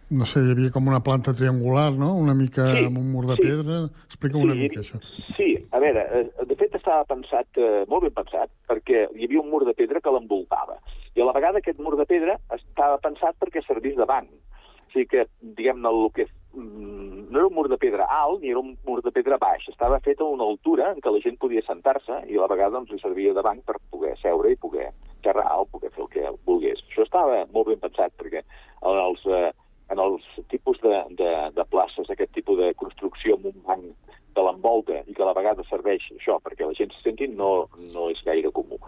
[0.09, 3.25] no sé, hi havia com una planta triangular, no?, una mica Sí, amb un mur
[3.27, 3.41] de sí.
[3.41, 3.89] pedra.
[4.05, 4.99] Explica una Sí, mica això.
[5.37, 9.39] Sí, a veure, eh, de fet estava pensat, eh, molt ben pensat, perquè hi havia
[9.39, 10.77] un mur de pedra que l'envoltava.
[11.15, 14.27] I a la vegada aquest mur de pedra estava pensat perquè servís de banc.
[14.27, 18.49] O sigui que, diguem-ne, el que mm, no era un mur de pedra alt ni
[18.49, 19.67] era un mur de pedra baix.
[19.69, 22.75] Estava fet a una altura en què la gent podia sentar-se i a la vegada
[22.77, 24.89] doncs, li servia de banc per poder seure i poder
[25.23, 26.83] xerrar o poder fer el que volgués.
[26.89, 29.51] Això estava molt ben pensat perquè en els, eh,
[29.93, 34.43] en els tipus de, de, de places, aquest tipus de construcció amb un banc que
[34.45, 38.09] l'envolta i que a la vegada serveix això perquè la gent se senti no, no
[38.11, 38.79] és gaire comú.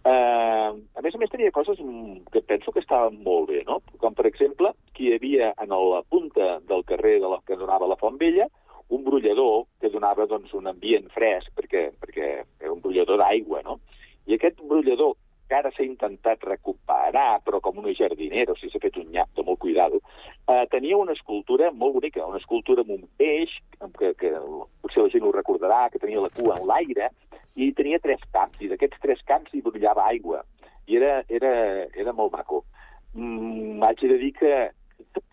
[0.00, 3.82] Uh, a més a més tenia coses mm, que penso que estaven molt bé, no?
[4.00, 7.88] Com per exemple que hi havia en la punta del carrer de la, que donava
[7.90, 8.48] la Font Vella
[8.90, 13.78] un brollador que donava doncs, un ambient fresc perquè, perquè era un brollador d'aigua, no?
[14.26, 15.14] I aquest brollador
[15.50, 19.32] que ara s'ha intentat recuperar, però com una jardinera, o sigui, s'ha fet un nyap
[19.34, 19.98] de molt cuidado,
[20.46, 23.56] eh, tenia una escultura molt bonica, una escultura amb un peix,
[23.98, 24.30] que, que
[24.82, 27.10] potser la gent ho recordarà, que tenia la cua en l'aire,
[27.56, 30.44] i tenia tres caps, i d'aquests tres caps hi brillava aigua.
[30.86, 31.50] I era, era,
[31.94, 32.64] era molt maco.
[33.14, 34.52] Mm, haig de dir que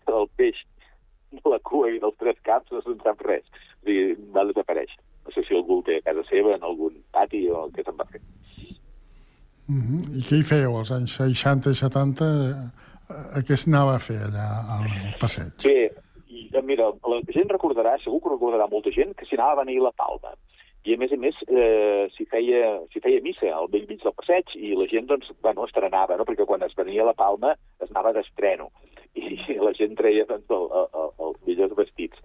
[0.08, 0.58] el peix
[1.32, 3.46] de la cua i dels tres caps no se'n sap res.
[3.82, 5.00] O sigui, va desaparèixer.
[5.26, 7.98] No sé si algú el té a casa seva, en algun pati, o què se'n
[7.98, 8.22] va fer.
[9.68, 10.02] Uh -huh.
[10.18, 12.24] I què hi fèieu als anys 60 i 70?
[13.08, 14.86] Eh, què s'anava a fer allà al
[15.20, 15.52] passeig?
[15.64, 15.90] Bé,
[16.52, 19.80] eh, mira, la gent recordarà, segur que recordarà molta gent, que s'hi anava a venir
[19.80, 20.32] la Palma.
[20.86, 24.54] I, a més a més, eh, s'hi feia, feia missa al vell mig del passeig
[24.56, 26.26] i la gent, doncs, bueno, estrenava, no?
[26.28, 28.70] Perquè quan es venia la Palma es anava d'estreno
[29.18, 32.22] i la gent treia, doncs, el, el, els millors vestits.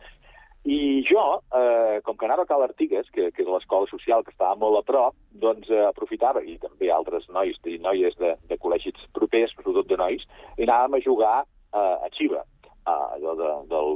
[0.64, 1.24] I jo,
[1.60, 4.80] eh, com que anava a Cal Artigues, que, que és l'escola social que estava molt
[4.80, 9.52] a prop, doncs eh, aprofitava, i també altres nois i noies de, de col·legis propers,
[9.52, 10.24] sobretot de nois,
[10.56, 12.46] i anàvem a jugar eh, a Xiva,
[12.86, 13.92] a, allò de, del,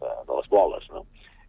[0.00, 1.04] de, de les boles, no?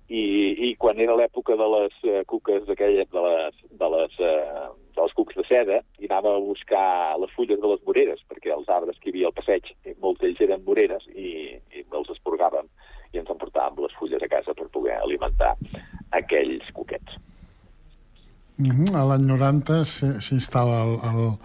[0.09, 4.67] I, i quan era l'època de les eh, cuques aquelles, de les, de les, eh,
[4.95, 8.69] dels cucs de seda, i anava a buscar les fulles de les moreres, perquè els
[8.69, 12.69] arbres que hi havia al passeig, eh, molts d'ells eren moreres, i, i els esporgàvem
[13.13, 15.53] i ens emportàvem les fulles a casa per poder alimentar
[16.11, 17.19] aquells cuquets.
[18.59, 18.95] Uh -huh.
[18.95, 21.37] A l'any 90 s'hi- s'instal·la el, el,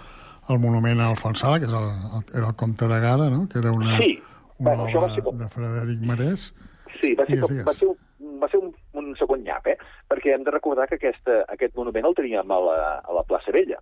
[0.49, 3.49] el monument a Alfons Sala, que és el, el, era el comte de Gara, no?
[3.49, 4.19] que era una, Sí.
[4.59, 6.53] una Bueno, va obra ser de Frederic Marès.
[7.01, 7.67] Sí, va ser, Digues, digues.
[7.67, 7.97] va ser, un,
[8.43, 9.77] va ser un, un segon nyap, eh?
[10.11, 13.55] perquè hem de recordar que aquesta, aquest monument el teníem a la, a la plaça
[13.55, 13.79] Vella.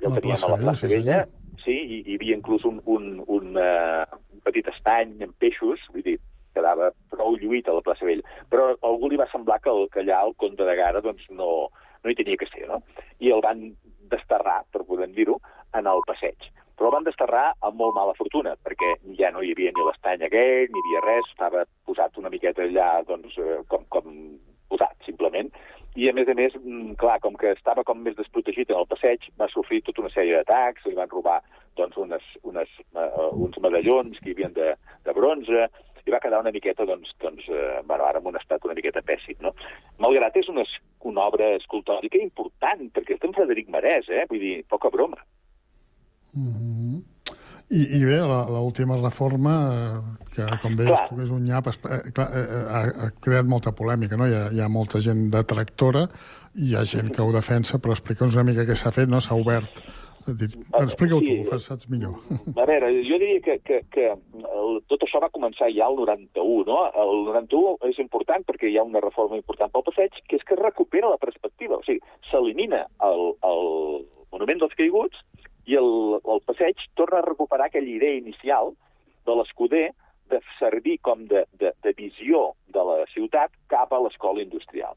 [0.00, 1.20] I el la teníem a la plaça sí, Vella,
[1.64, 6.06] sí, i hi havia inclús un, un, un, uh, un petit estany amb peixos, vull
[6.06, 6.18] dir,
[6.56, 8.36] quedava prou lluït a la plaça Vella.
[8.52, 11.26] Però a algú li va semblar que, el, que allà el comte de Gara doncs,
[11.40, 11.50] no,
[12.02, 12.80] no hi tenia que ser, no?
[13.20, 13.66] I el van
[14.12, 15.40] desterrar, per poder dir-ho,
[15.76, 16.48] en el passeig.
[16.76, 20.26] Però el van desterrar amb molt mala fortuna, perquè ja no hi havia ni l'estany
[20.26, 24.12] aquell, ni hi havia res, estava posat una miqueta allà, doncs, eh, com, com
[24.68, 25.48] posat, simplement.
[25.96, 28.88] I, a més a més, mm, clar, com que estava com més desprotegit en el
[28.90, 31.40] passeig, va sofrir tota una sèrie d'atacs, li van robar
[31.80, 35.68] doncs, unes, unes, uh, uns medallons que hi havia de, de bronze,
[36.06, 39.02] i va quedar una miqueta, doncs, doncs eh, bueno, ara en un estat una miqueta
[39.02, 39.50] pèssim, no?
[40.02, 40.62] Malgrat és una,
[41.10, 44.22] una obra escultòrica important, perquè és d'en Frederic Marès, eh?
[44.30, 45.18] Vull dir, poca broma.
[46.36, 47.02] Uh -huh.
[47.68, 51.08] I, i bé, la- l'última reforma, eh, que com deies Clar.
[51.08, 54.26] tu, que és un nyap, es- eh, clar, eh, ha, ha creat molta polèmica, no?
[54.28, 56.08] Hi ha, hi ha molta gent detractora,
[56.54, 59.20] hi ha gent que ho defensa, però explica'ns una mica què s'ha fet, no?
[59.20, 59.82] S'ha obert.
[60.26, 61.42] Dit, Explica-ho sí.
[61.44, 62.14] tu, ho saps millor.
[62.56, 66.64] A veure, jo diria que, que, que el, tot això va començar ja al 91,
[66.66, 66.78] no?
[66.94, 70.56] El 91 és important perquè hi ha una reforma important pel passeig, que és que
[70.56, 71.76] recupera la perspectiva.
[71.76, 75.14] O sigui, s'elimina el, el monument dels caiguts
[75.66, 78.74] i el, el passeig torna a recuperar aquella idea inicial
[79.26, 79.86] de l'escuder
[80.30, 84.94] de servir com de, de, de visió de la ciutat cap a l'escola industrial.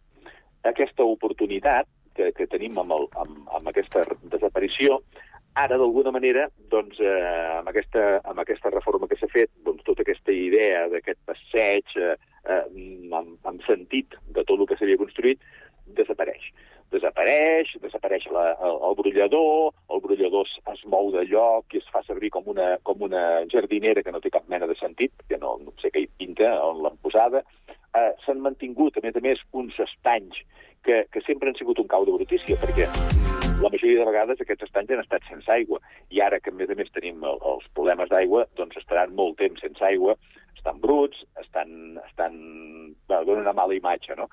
[0.65, 4.99] Aquesta oportunitat que, que tenim amb, el, amb, amb aquesta desaparició,
[5.59, 10.05] ara, d'alguna manera, doncs, eh, amb, aquesta, amb aquesta reforma que s'ha fet, doncs, tota
[10.05, 12.63] aquesta idea d'aquest passeig eh, eh,
[13.13, 15.41] amb, amb sentit de tot el que s'havia construït,
[15.97, 16.51] desapareix.
[16.89, 21.89] Desapareix, desapareix la, el, el brollador, el brollador es, es mou de lloc i es
[21.93, 25.37] fa servir com una, com una jardinera que no té cap mena de sentit, que
[25.37, 27.43] no, no sé què hi pinta, on l'han posada.
[27.93, 30.41] Eh, S'han mantingut, a més a més, uns estanys
[30.85, 32.89] que, que sempre han sigut un cau de brutícia, perquè
[33.59, 36.69] la majoria de vegades aquests estanys han estat sense aigua, i ara que a més
[36.71, 40.17] a més tenim el, els problemes d'aigua, doncs estaran molt temps sense aigua,
[40.59, 42.39] estan bruts, estan, estan...
[43.07, 44.27] Bueno, donen una mala imatge, no?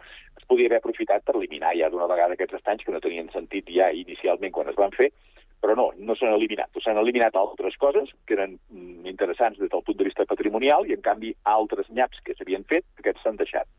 [0.47, 3.91] Podia haver aprofitat per eliminar ja d'una vegada aquests estanys que no tenien sentit ja
[3.91, 5.11] inicialment quan es van fer,
[5.61, 6.71] però no, no s'han eliminat.
[6.83, 10.95] S'han eliminat altres coses que eren mm, interessants des del punt de vista patrimonial i,
[10.95, 13.71] en canvi, altres nyaps que s'havien fet, aquests s'han deixat.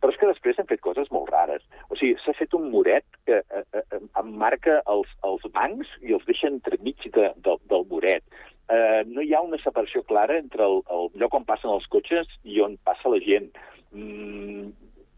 [0.00, 1.64] Però és que després s'han fet coses molt rares.
[1.90, 6.24] O sigui, s'ha fet un muret que eh, eh, emmarca els, els bancs i els
[6.28, 8.24] deixa entremig de, de, del muret.
[8.70, 12.30] Eh, no hi ha una separació clara entre el, el lloc on passen els cotxes
[12.46, 13.50] i on passa la gent.
[13.90, 14.70] Mm,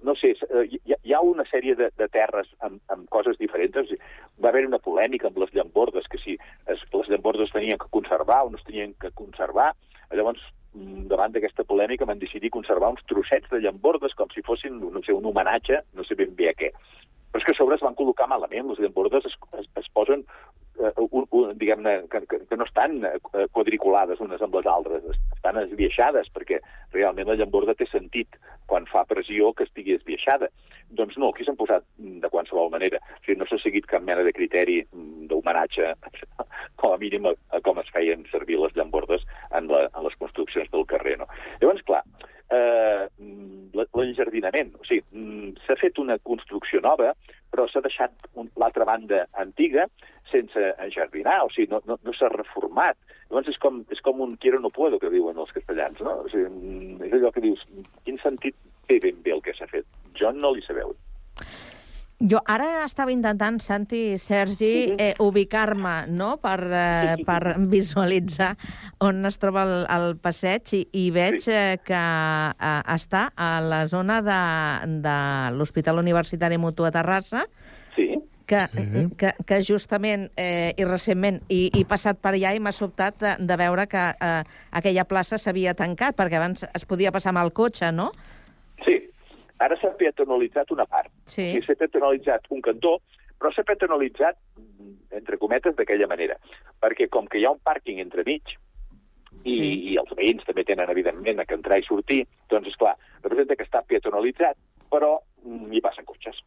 [0.02, 3.94] no sé, eh, hi, hi ha una sèrie de, de terres amb, amb coses diferents.
[4.42, 6.36] Va haver una polèmica amb les llambordes, que si
[6.66, 9.72] es, les llambordes es tenien que conservar o no es tenien que conservar.
[10.12, 10.42] Llavors,
[10.74, 15.04] mm, davant d'aquesta polèmica van decidir conservar uns trossets de llambordes com si fossin, no
[15.06, 16.72] sé, un homenatge, no sé ben bé a què.
[17.32, 20.26] Però és que a sobre es van col·locar malament, les llambordes es, es, es posen
[20.80, 25.58] un, un, diguem-ne, que, que, no estan eh, quadriculades unes amb les altres, es- estan
[25.62, 26.60] esbiaixades, perquè
[26.94, 30.48] realment la llamborda té sentit quan fa pressió que estigui esbiaixada.
[30.92, 32.98] Doncs no, aquí s'han posat de qualsevol manera.
[33.18, 35.92] O sigui, no s'ha seguit cap mena de criteri mm, d'homenatge,
[36.80, 40.16] com a mínim, a, a com es feien servir les llambordes en, la, en les
[40.20, 41.16] construccions del carrer.
[41.20, 41.28] No?
[41.62, 42.02] Llavors, clar,
[42.52, 43.06] eh,
[43.96, 44.74] l'enjardinament.
[44.80, 47.12] O sigui, mm, s'ha fet una construcció nova,
[47.52, 48.28] però s'ha deixat
[48.60, 49.86] l'altra banda antiga
[50.30, 52.98] sense enjardinar, o sigui, no, no, no s'ha reformat.
[53.28, 56.18] Llavors és com, és com un quiero no puedo, que diuen els castellans, no?
[56.26, 57.64] O sigui, mm, és allò que dius,
[58.06, 58.56] quin sentit
[58.88, 59.88] té ben bé el que s'ha fet?
[60.18, 60.96] Jo no li sabeu.
[62.22, 66.36] Jo ara estava intentant, Santi, Sergi, eh, ubicar-me no?
[66.38, 68.52] per, eh, per visualitzar
[69.02, 73.80] on es troba el, el passeig i, i veig eh, que eh, està a la
[73.90, 74.38] zona de,
[75.02, 75.16] de
[75.58, 77.46] l'Hospital Universitari Mutu a Terrassa,
[77.96, 78.06] Sí.
[78.46, 79.02] que, sí.
[79.20, 83.32] que, que justament eh, i recentment hi, he passat per allà i m'ha sobtat de,
[83.44, 87.52] de veure que eh, aquella plaça s'havia tancat, perquè abans es podia passar amb el
[87.52, 88.12] cotxe, no?
[88.86, 88.96] Sí,
[89.64, 91.12] ara s'ha peatonalitzat una part.
[91.30, 91.52] Sí.
[91.66, 92.98] S'ha peatonalitzat un cantó,
[93.38, 94.38] però s'ha peatonalitzat,
[95.18, 96.38] entre cometes, d'aquella manera.
[96.82, 98.54] Perquè com que hi ha un pàrquing entremig,
[99.42, 99.70] i, sí.
[99.92, 102.22] i els veïns també tenen, evidentment, a que entrar i sortir,
[102.52, 102.94] doncs, és clar,
[103.24, 104.58] representa que està peatonalitzat,
[104.92, 106.38] però mm, hi passen cotxes.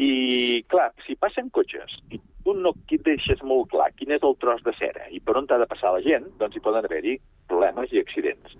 [0.00, 4.62] I, clar, si passen cotxes i tu no deixes molt clar quin és el tros
[4.64, 7.18] de cera i per on t'ha de passar la gent, doncs hi poden haver-hi
[7.50, 8.56] problemes i accidents.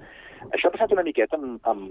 [0.51, 1.91] Això ha passat una miqueta amb, amb...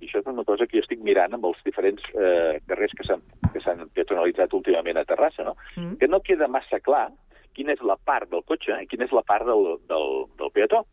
[0.00, 3.04] I això és una cosa que jo estic mirant amb els diferents eh, carrers que
[3.04, 5.56] s'han peatonalitzat últimament a Terrassa, no?
[5.76, 5.98] Mm.
[6.00, 7.08] Que no queda massa clar
[7.56, 10.08] quina és la part del cotxe i quina és la part del, del,
[10.40, 10.84] del peató.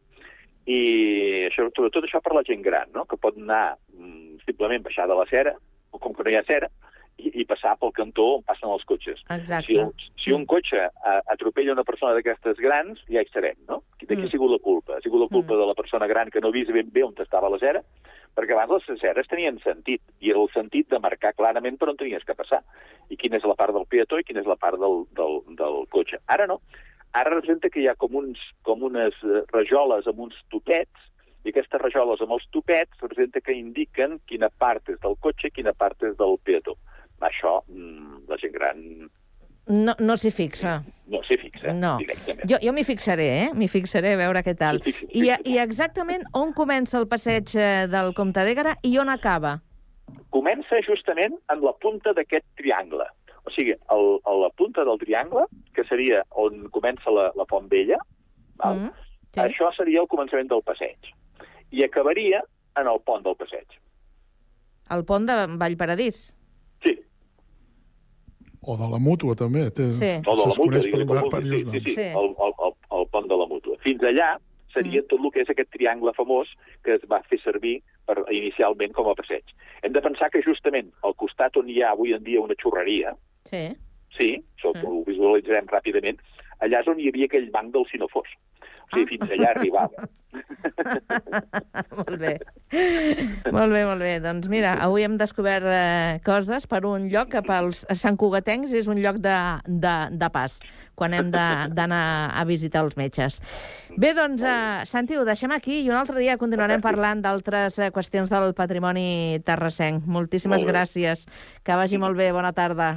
[0.68, 0.80] I
[1.48, 3.06] això, sobretot això per la gent gran, no?
[3.08, 5.54] que pot anar mm, simplement baixar de la cera,
[5.96, 6.68] o com que no hi ha cera,
[7.18, 9.24] i, i passar pel cantó on passen els cotxes.
[9.34, 9.66] Exacte.
[9.68, 9.94] Si, un-
[10.24, 13.84] si un cotxe eh, atropella una persona d'aquestes grans, ja hi serem, no?
[14.00, 14.26] De qui Mm.
[14.28, 14.96] ha sigut la culpa?
[14.98, 17.50] Ha sigut la culpa de la persona gran que no vist ben bé on estava
[17.50, 17.82] la cera?
[18.38, 21.98] Perquè abans les ceres tenien sentit, i era el sentit de marcar clarament per on
[21.98, 22.62] tenies que passar,
[23.10, 25.88] i quina és la part del peató i quina és la part del, del, del
[25.90, 26.20] cotxe.
[26.28, 26.62] Ara no.
[27.14, 31.08] Ara representa que hi ha com, uns, com unes eh, rajoles amb uns topets,
[31.46, 35.52] i aquestes rajoles amb els topets representa que indiquen quina part és del cotxe i
[35.56, 36.76] quina part és del peató.
[37.22, 38.84] Això, mm, la gent gran
[39.68, 40.84] No, no s'hi fixa.
[41.08, 41.98] no s'hi fixa No.
[41.98, 42.46] directament.
[42.50, 43.54] Jo, jo m'hi fixaré, eh?
[43.54, 44.80] M'hi fixaré a veure què tal.
[44.86, 49.58] I, I exactament on comença el passeig eh, del Comte d'Ègara i on acaba?
[50.32, 53.04] Comença justament en la punta d'aquest triangle.
[53.48, 57.68] O sigui, el, a la punta del triangle, que seria on comença la, la Font
[57.72, 57.98] Vella,
[58.56, 58.80] val?
[58.88, 58.94] Mm.
[59.34, 59.40] Sí.
[59.44, 61.12] Això seria el començament del passeig.
[61.72, 62.42] I acabaria
[62.80, 63.68] en el pont del passeig.
[64.90, 66.37] El pont de Vallparadís.
[68.68, 69.70] O de la mútua, també.
[69.72, 70.12] Té, Sí.
[70.28, 70.82] O de la mútua,
[71.32, 71.62] per com vulguis.
[71.64, 72.02] Sí, sí, sí, Sí.
[72.20, 73.78] El, el, el, el pont de la mútua.
[73.86, 74.38] Fins allà
[74.74, 75.08] seria Mm.
[75.08, 76.48] tot el que és aquest triangle famós
[76.84, 79.44] que es va fer servir per, inicialment com a passeig.
[79.84, 83.16] Hem de pensar que justament al costat on hi ha avui en dia una xurreria,
[83.46, 83.64] Sí.
[84.18, 84.86] sí, això Mm.
[84.86, 86.20] ho visualitzarem ràpidament,
[86.60, 88.28] allà és on hi havia aquell banc del Sinofós.
[88.88, 90.08] O sigui, fins allà arribava.
[91.98, 92.34] molt bé.
[93.52, 94.14] molt bé, molt bé.
[94.24, 99.00] Doncs mira, avui hem descobert eh, coses per un lloc que pels santcugatencs és un
[99.04, 99.36] lloc de,
[99.68, 100.60] de, de pas,
[100.96, 102.04] quan hem de- d'anar
[102.38, 103.40] a visitar els metges.
[103.98, 107.92] Bé, doncs, eh, Santi, ho deixem aquí i un altre dia continuarem parlant d'altres eh,
[107.96, 110.06] qüestions del patrimoni terrassenc.
[110.06, 110.78] Moltíssimes Molt bé.
[110.78, 111.26] gràcies.
[111.64, 112.32] Que vagi molt bé.
[112.32, 112.94] Bona tarda.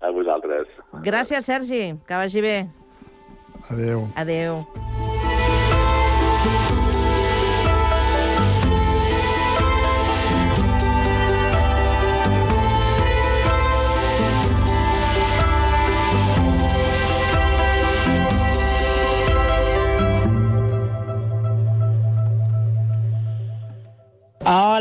[0.00, 0.68] A vosaltres.
[1.04, 1.94] Gràcies, Sergi.
[2.06, 2.56] Que vagi bé.
[3.70, 4.08] Adéu.
[4.16, 4.93] Adéu.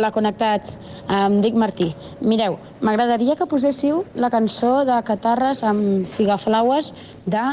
[0.03, 0.75] Hola, connectats.
[1.07, 1.85] Em dic Martí.
[2.19, 6.91] Mireu, m'agradaria que poséssiu la cançó de Catarres amb Figaflaues
[7.23, 7.45] de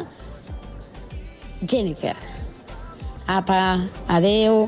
[1.62, 2.16] Jennifer.
[3.30, 4.66] Apa, adeu.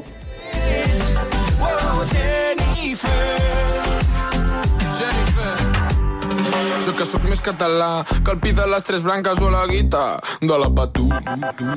[6.82, 10.20] Jo que sóc més català que el pi de les tres branques o la guita
[10.38, 11.08] de la patú.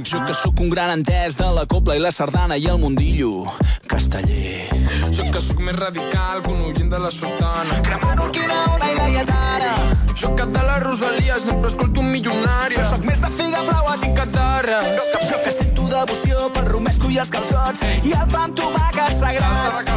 [0.05, 3.49] Jo que sóc un gran entès de la copla i la sardana i el mundillo
[3.89, 4.69] casteller.
[5.09, 7.81] Jo que sóc més radical que un oient de la sotana.
[7.81, 9.94] Cremant Urquinaona i la lletana.
[10.15, 12.75] Jo de la Rosalia sempre escolto un milionari.
[12.77, 15.01] Jo sóc més de figaflaues i catarres.
[15.27, 19.91] Jo que sento devoció pel romesco i els calçots i el pa amb tomàquet sagrat.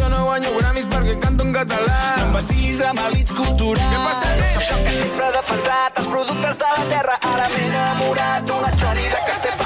[0.00, 2.00] Jo no guanyo gramis perquè canto en català.
[2.18, 3.86] No em vacilis amb elits culturals.
[3.94, 4.58] Què passa, nen?
[4.58, 7.20] Sóc el que sempre he defensat els productes de la terra.
[7.30, 9.65] Ara m'he enamorat d'una Johnny de Castefa.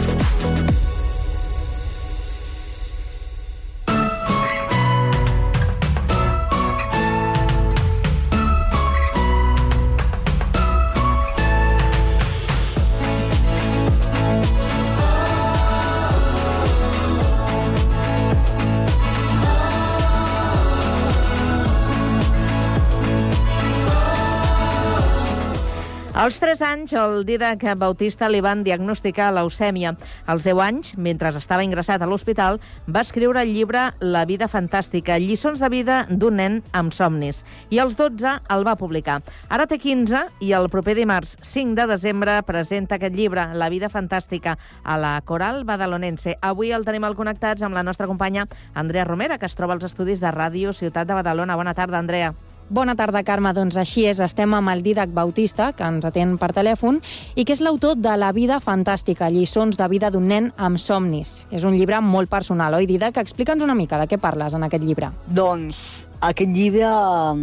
[26.21, 29.95] Als 3 anys, el Didac Bautista li van diagnosticar leucèmia.
[30.29, 35.17] Als 10 anys, mentre estava ingressat a l'hospital, va escriure el llibre La vida fantàstica,
[35.17, 37.41] lliçons de vida d'un nen amb somnis.
[37.73, 39.23] I als 12 el va publicar.
[39.49, 43.89] Ara té 15 i el proper dimarts 5 de desembre presenta aquest llibre, La vida
[43.89, 46.37] fantàstica, a la Coral Badalonense.
[46.39, 48.45] Avui el tenim al Connectats amb la nostra companya
[48.75, 51.57] Andrea Romera, que es troba als estudis de Ràdio Ciutat de Badalona.
[51.57, 52.35] Bona tarda, Andrea.
[52.71, 53.51] Bona tarda, Carme.
[53.51, 57.01] Doncs així és, estem amb el Didac Bautista, que ens atén per telèfon,
[57.35, 61.33] i que és l'autor de La vida fantàstica, lliçons de vida d'un nen amb somnis.
[61.51, 63.17] És un llibre molt personal, oi, Didac?
[63.19, 65.09] Explica'ns una mica de què parles en aquest llibre.
[65.35, 65.81] Doncs
[66.23, 67.41] aquest llibre um,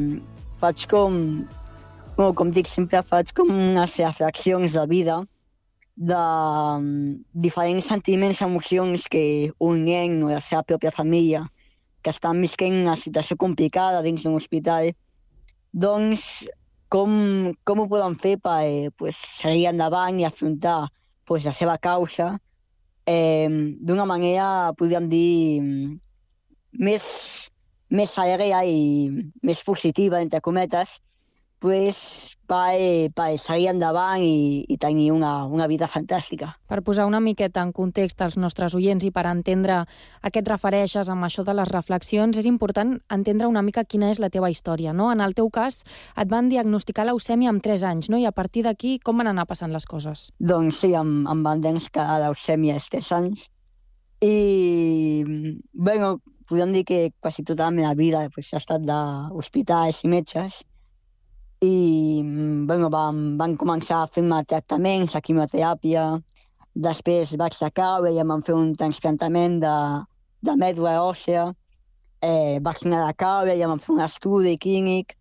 [0.62, 1.18] faig com,
[2.16, 5.18] bueno, com dic, sempre faig com unes reflexions de vida,
[6.08, 6.22] de
[6.78, 9.26] um, diferents sentiments, emocions que
[9.60, 11.44] un nen o la seva pròpia família
[12.00, 14.88] que estan visquent una situació complicada dins d'un hospital,
[15.72, 16.46] doncs
[16.88, 20.88] com, com ho poden fer per eh, pues, seguir endavant i afrontar
[21.28, 22.36] pues, la seva causa?
[23.08, 23.48] Eh,
[23.80, 25.64] d'una manera, podríem dir,
[26.72, 27.04] més,
[27.88, 28.80] més aèria i
[29.42, 30.98] més positiva, entre cometes,
[31.58, 36.52] pues, per, per seguir endavant i, i tenir una, una vida fantàstica.
[36.70, 40.48] Per posar una miqueta en context als nostres oients i per entendre a què et
[40.48, 44.50] refereixes amb això de les reflexions, és important entendre una mica quina és la teva
[44.50, 44.94] història.
[44.94, 45.10] No?
[45.12, 45.82] En el teu cas,
[46.16, 48.22] et van diagnosticar leucèmia amb 3 anys, no?
[48.22, 50.30] i a partir d'aquí, com van anar passant les coses?
[50.38, 53.48] Doncs sí, em, em van diagnosticar leucèmia als 3 anys
[54.24, 55.22] i,
[55.74, 60.62] bueno, podem dir que quasi tota la meva vida pues, ha estat d'hospitals i metges
[61.60, 62.22] i
[62.66, 66.04] bueno, van, van començar a fer-me tractaments, a quimioteràpia,
[66.74, 69.76] després vaig de caure i em van fer un transplantament de,
[70.46, 71.48] de mèdula òssea,
[72.22, 75.16] eh, vaig anar de caure i em van fer un estudi clínic,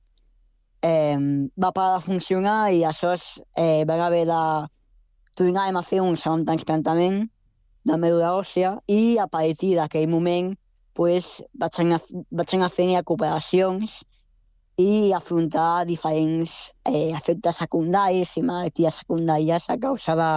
[0.86, 1.18] eh,
[1.58, 4.44] va parar de funcionar i aleshores eh, van haver de
[5.38, 7.26] tornar a fer un segon transplantament
[7.88, 10.54] de mèdula òssea i a partir d'aquell moment
[10.94, 14.04] pues, vaig anar, vaig anar fent recuperacions
[14.78, 20.32] i afrontar diferents eh, efectes secundaris i malalties secundàries a causa de,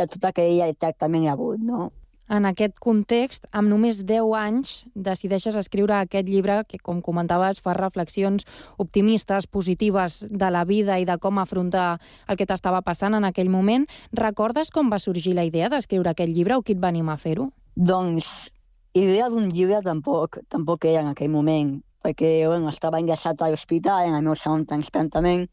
[0.00, 1.90] de tot aquell tractament agut, no?
[2.26, 7.76] En aquest context, amb només 10 anys, decideixes escriure aquest llibre que, com comentaves, fa
[7.78, 8.48] reflexions
[8.82, 13.52] optimistes, positives de la vida i de com afrontar el que t'estava passant en aquell
[13.52, 13.86] moment.
[14.10, 17.22] Recordes com va sorgir la idea d'escriure aquest llibre o qui et va animar a
[17.22, 17.52] fer-ho?
[17.76, 18.50] Doncs
[18.98, 21.76] idea d'un llibre tampoc, tampoc era en aquell moment
[22.06, 25.46] perquè bueno, estava ingressat a l'hospital en el meu segon transplantament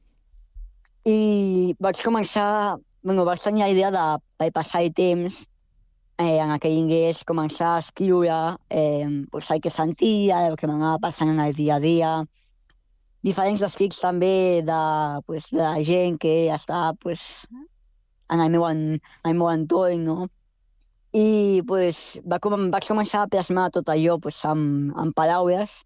[1.10, 4.04] i vaig començar, bueno, vaig tenir la idea de,
[4.38, 5.42] per passar el temps
[6.18, 8.38] eh, en aquell ingrés, començar a escriure
[8.70, 12.14] eh, pues, el que sentia, el que m'anava passant en el dia a dia,
[13.26, 14.80] diferents escrits també de,
[15.28, 17.48] pues, de la gent que està pues,
[18.30, 20.30] en, el meu, en, en el meu entorn, no?
[21.14, 25.82] I pues, va, com, vaig començar a plasmar tot allò pues, amb, amb paraules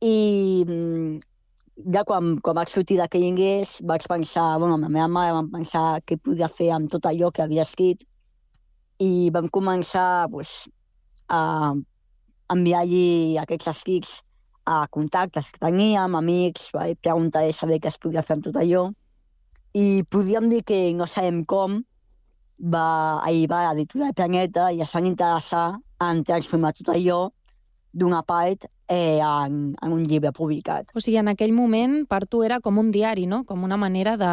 [0.00, 1.18] i mm,
[1.94, 5.50] ja quan, quan vaig sortir d'aquell ingrés vaig pensar, bueno, amb la meva mare vam
[5.52, 8.04] pensar què podia fer amb tot allò que havia escrit
[9.00, 10.68] i vam començar pues,
[11.28, 11.72] a
[12.52, 14.16] enviar-li aquests escrits
[14.70, 18.58] a contactes que teníem, amics, vaig preguntar a saber què es podia fer amb tot
[18.60, 18.90] allò.
[19.74, 21.80] I podríem dir que no sabem com
[22.60, 22.86] va
[23.24, 27.20] arribar a l'editorial Planeta i es van interessar en transformar tot allò
[27.92, 30.90] d'una part eh, en, en un llibre publicat.
[30.98, 33.44] O sigui, en aquell moment per tu era com un diari, no?
[33.46, 34.32] Com una manera de,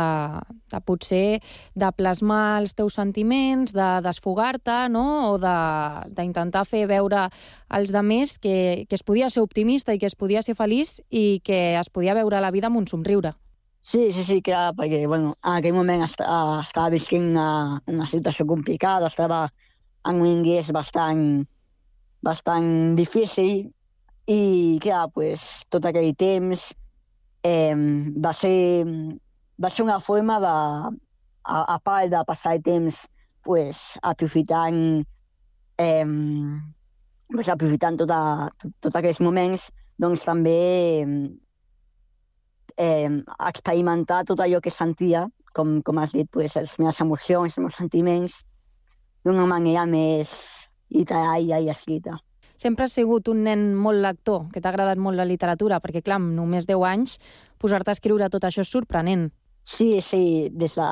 [0.74, 1.40] de potser
[1.78, 5.06] de plasmar els teus sentiments, de desfogar-te, no?
[5.30, 7.28] O d'intentar fer veure
[7.70, 11.40] als demés que, que es podia ser optimista i que es podia ser feliç i
[11.46, 13.36] que es podia veure la vida amb un somriure.
[13.88, 18.50] Sí, sí, sí, clar, perquè bueno, en aquell moment est estava visquent una, una situació
[18.50, 19.46] complicada, estava
[20.10, 21.46] en un ingrés bastant,
[22.26, 23.68] bastant difícil
[24.28, 26.70] i, clar, pues, tot aquell temps
[27.48, 28.86] eh, va, ser,
[29.64, 30.56] va ser una forma de,
[31.48, 33.06] a, a part de passar el temps
[33.48, 35.06] pues, aprofitant
[35.80, 36.06] eh,
[37.32, 38.20] pues, aprofitant tota,
[38.60, 39.70] tot, tots aquells moments,
[40.02, 40.60] doncs també
[42.78, 43.10] eh,
[43.50, 45.26] experimentar tot allò que sentia,
[45.58, 48.42] com, com has dit, pues, les meves emocions, els meus sentiments,
[49.26, 50.32] d'una manera més
[50.94, 52.20] literària i escrita.
[52.58, 56.18] Sempre has sigut un nen molt lector, que t'ha agradat molt la literatura, perquè, clar,
[56.18, 57.18] amb només 10 anys,
[57.62, 59.28] posar-te a escriure tot això és sorprenent.
[59.68, 60.88] Sí, sí, des de,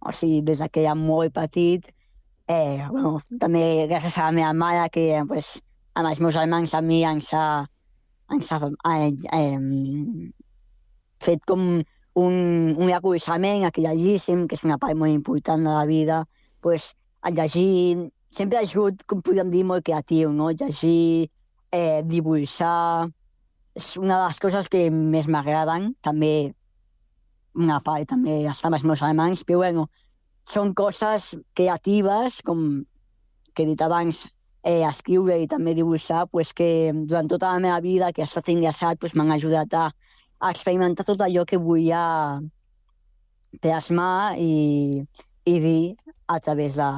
[0.00, 1.90] o sigui, des de que era molt petit,
[2.48, 5.58] eh, bueno, també gràcies a la meva mare, que pues,
[5.94, 7.46] amb els meus germans a mi ens ha,
[8.32, 8.60] ens ha
[8.94, 10.30] eh, eh,
[11.20, 11.66] fet com
[12.14, 12.34] un,
[12.78, 16.24] un reconeixement a que llegíssim, que és una part molt important de la vida,
[16.64, 20.50] pues, a llegir, sempre sigut, com podríem dir, molt creatiu, no?
[20.50, 21.30] Llegir,
[21.72, 23.08] eh, dibuixar,
[23.74, 26.52] és una de les coses que més m'agraden, també
[27.54, 29.88] una part també està amb els meus alemanys, però bueno,
[30.46, 32.84] són coses creatives, com
[33.54, 34.26] que he dit abans,
[34.62, 38.48] eh, escriure i també dibuixar, pues, que durant tota la meva vida que he estat
[38.52, 39.86] ingressat pues, m'han ajudat a,
[40.40, 42.04] a experimentar tot allò que volia
[43.60, 45.02] plasmar i,
[45.44, 45.96] i dir
[46.30, 46.90] a través de,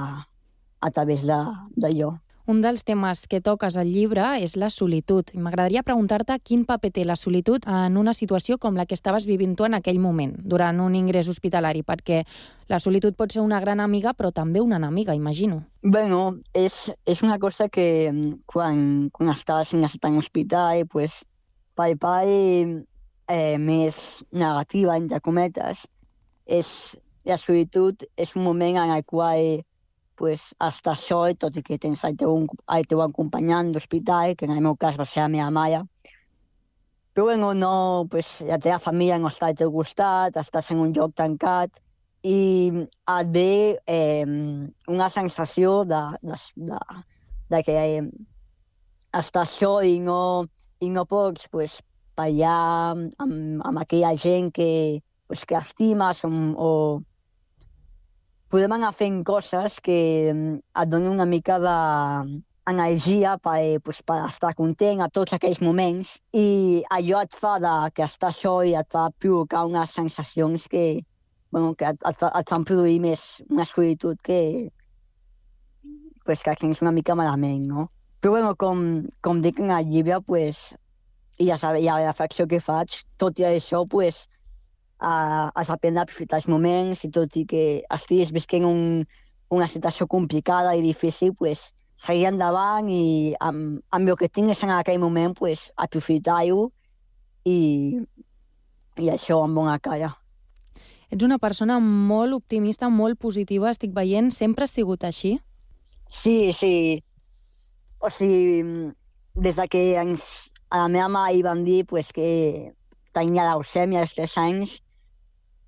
[0.82, 1.38] a través de,
[1.78, 2.12] d'allò.
[2.44, 5.28] Un dels temes que toques al llibre és la solitud.
[5.30, 9.28] I M'agradaria preguntar-te quin paper té la solitud en una situació com la que estaves
[9.30, 12.24] vivint tu en aquell moment, durant un ingrés hospitalari, perquè
[12.68, 15.62] la solitud pot ser una gran amiga, però també una enemiga, imagino.
[15.82, 21.22] Bueno, és, és una cosa que mm, quan, quan estàs en hospital, pues,
[21.78, 25.86] per part eh, més negativa, entre cometes,
[26.46, 29.62] és, la solitud és un moment en el qual
[30.16, 32.44] pues, estàs sol, tot i que tens el teu,
[32.76, 35.82] el teu acompanyant d'hospital, que en el meu cas va ser la meva mare.
[37.12, 40.94] Però bueno, no, pues, la teva família no està al teu costat, estàs en un
[40.96, 41.82] lloc tancat
[42.24, 44.24] i et ve eh,
[44.88, 46.38] una sensació de, de,
[46.70, 46.78] de,
[47.52, 48.02] de que eh,
[49.12, 50.46] estàs sol i no,
[50.80, 51.80] i no pots pues,
[52.16, 56.70] ballar amb, amb aquella gent que, pues, que estimes o, o
[58.52, 59.98] podem anar fent coses que
[60.28, 65.62] mm, et donen una mica d'energia per, eh, pues, per estar content a tots aquells
[65.64, 70.68] moments i allò et fa de, que estàs sol i et fa provocar unes sensacions
[70.68, 70.84] que,
[71.50, 74.68] bueno, que et, et, et fan produir més una solitud que,
[76.26, 77.88] pues, que et sents una mica malament, no?
[78.20, 78.84] Però bueno, com,
[79.24, 80.74] com dic en el llibre, pues,
[81.40, 84.26] i ja, sabe, ja la reflexió que faig, tot i això, pues,
[85.02, 85.62] a, a
[86.02, 89.04] aprofitar els moments i tot i que estiguis visquent un,
[89.50, 94.70] una situació complicada i difícil, pues, seguir endavant i amb, amb el que tinguis en
[94.70, 96.70] aquell moment pues, aprofitar-ho
[97.44, 98.00] i,
[98.96, 100.14] i això amb bona cara.
[101.12, 104.30] Ets una persona molt optimista, molt positiva, estic veient.
[104.32, 105.36] Sempre has sigut així?
[106.08, 107.02] Sí, sí.
[108.00, 108.62] O sigui,
[109.34, 112.72] des de que ens, a la meva mare hi van dir pues, que
[113.12, 114.78] tenia leucèmia als 3 anys,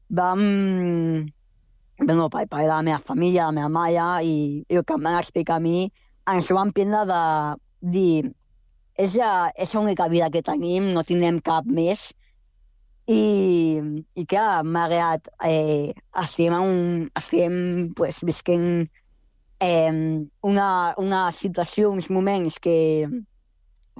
[0.08, 1.26] vam...
[1.98, 5.04] Bueno, per part de la meva família, la meva mare, i, i el que em
[5.06, 5.86] van explicar a mi,
[6.32, 7.20] ens ho van prendre de
[7.94, 8.32] dir
[8.96, 12.08] és, la, és l'única vida que tenim, no tindrem cap més,
[13.10, 13.80] i,
[14.16, 15.92] i clar, m'ha agradat, eh,
[16.22, 17.56] estem, un, estem
[17.98, 18.86] pues, visquent
[19.60, 19.92] eh,
[20.42, 20.68] una,
[21.02, 22.76] una situació, uns moments que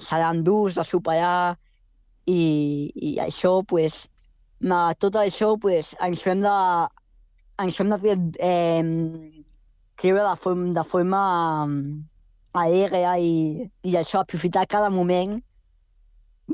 [0.01, 1.57] seran durs de superar
[2.27, 2.41] i,
[2.95, 4.07] i això pues,
[4.65, 6.57] ma, tot això pues, ens fem de,
[7.63, 8.83] ens fem de eh,
[10.01, 11.23] creure de forma, de forma
[12.55, 15.41] aèria i, i això, aprofitar cada moment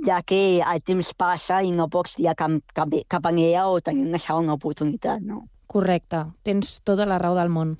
[0.07, 3.81] ja que el temps passa i no pots dir cap, cap, cap en ella o
[3.81, 5.45] tenir una segona oportunitat, no?
[5.71, 7.77] Correcte, tens tota la raó del món.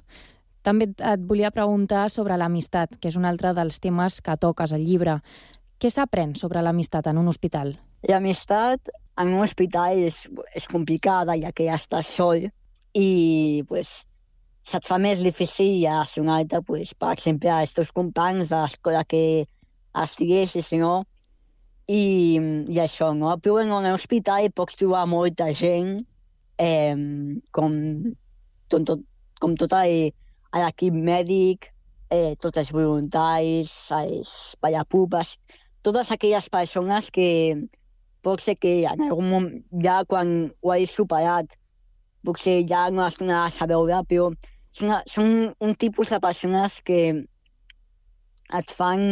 [0.67, 4.85] També et volia preguntar sobre l'amistat, que és un altre dels temes que toques al
[4.85, 5.21] llibre.
[5.81, 7.73] Què s'aprèn sobre l'amistat en un hospital?
[8.09, 8.91] L'amistat
[9.21, 10.23] en un hospital és,
[10.57, 12.47] és complicada, ja que ja estàs sol
[12.97, 14.01] i pues,
[14.67, 19.05] se't fa més difícil ja ser altra, pues, per exemple, als teus companys de l'escola
[19.05, 19.47] que
[20.05, 21.05] estiguessis, no?
[21.91, 22.39] I,
[22.71, 23.35] i això, no?
[23.43, 25.99] Però en un hospital pots trobar molta gent,
[26.59, 26.95] eh,
[27.57, 27.75] com,
[28.69, 29.03] tot, tot,
[29.41, 31.71] com tot l'equip mèdic,
[32.15, 35.39] eh, tots els voluntaris, els ballapupes,
[35.83, 37.29] totes aquelles persones que,
[38.23, 41.57] pot ser que en algun moment, ja quan ho hagis superat,
[42.27, 44.31] potser ja no has tornat a veure, però
[44.77, 47.01] són, són un tipus de persones que
[48.61, 49.03] et fan,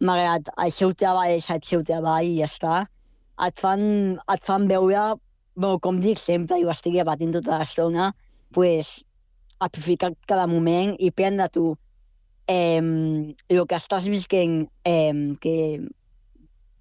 [0.00, 2.76] malgrat el seu treball és el seu treball i ja està,
[3.46, 3.82] et fan,
[4.32, 5.16] et fan veure,
[5.56, 8.12] bueno, com dic sempre, i ho estic repetint tota l'estona,
[8.56, 9.00] pues,
[9.60, 11.66] aprofitar cada moment i prendre tu
[12.48, 15.56] eh, el que estàs visquent, eh, que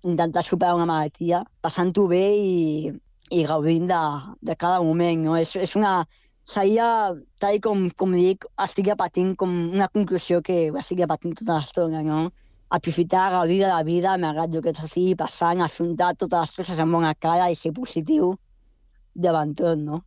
[0.05, 2.91] intentar superar una malaltia, passant-ho bé i,
[3.31, 4.01] i gaudint de,
[4.41, 5.25] de cada moment.
[5.25, 5.35] No?
[5.41, 6.03] És, és una...
[6.45, 6.87] Seria,
[7.41, 12.27] tal com, com dic, estic patint com una conclusió que estic patint tota l'estona, no?
[12.69, 16.93] Aprofitar, gaudir de la vida, malgrat el que t'estigui passant, afrontar totes les coses amb
[16.93, 18.35] bona cara i ser positiu
[19.15, 20.03] davant tot, no?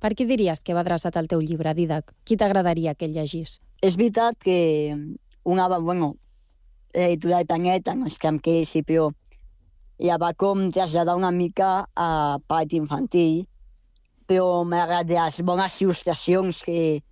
[0.00, 2.14] Per qui diries que va adreçat el teu llibre, Didac?
[2.24, 3.58] Qui t'agradaria que el llegís?
[3.84, 4.56] És veritat que
[5.44, 6.14] una, bueno,
[6.94, 9.10] l'editorial Planeta, no és que em quedi, sí, però
[10.02, 13.44] ja va com traslladar una mica a part infantil
[14.26, 17.02] però m'ha agradat les bones il·lustracions que,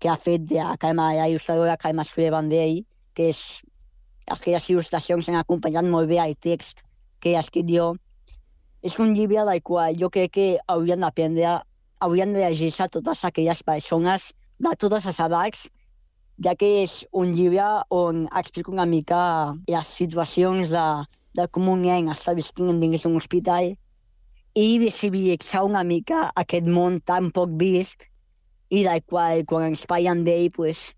[0.00, 2.80] que ha fet de la, Carme, la il·lustradora Carme Soler Vendell,
[3.14, 3.40] que és,
[4.32, 6.80] aquelles il·lustracions han acompanyat molt bé el text
[7.20, 7.92] que he escrit jo.
[8.84, 11.58] És un llibre del qual jo crec que haurien d'aprendre,
[12.04, 14.32] haurien de llegir-se totes aquelles persones
[14.64, 15.66] de totes les edats,
[16.44, 19.20] ja que és un llibre on explico una mica
[19.68, 20.86] les situacions de,
[21.34, 23.72] de com un nen està visquint dins d'un hospital
[24.54, 28.06] i visibilitzar una mica aquest món tan poc vist
[28.70, 30.92] i del qual quan ens parlen d'ell pues,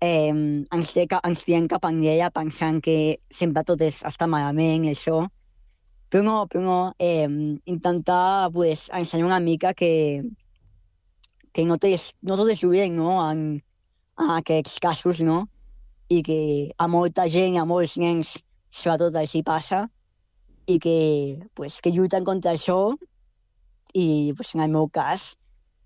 [0.00, 4.94] eh, ens, té, ens tirem cap enrere pensant que sempre tot és, està malament i
[4.94, 5.24] això.
[6.10, 7.26] Però no, però eh,
[7.66, 10.22] intentar pues, ensenyar una mica que,
[11.52, 13.18] que no, té, no tot és lluent no?
[13.26, 13.44] en,
[14.22, 15.44] en aquests casos, no?
[16.12, 16.40] i que
[16.78, 18.36] a molta gent, a molts nens,
[18.74, 19.84] sobretot així passa,
[20.66, 20.98] i que,
[21.54, 22.94] pues, que lluiten contra això
[23.94, 25.34] i, pues, en el meu cas,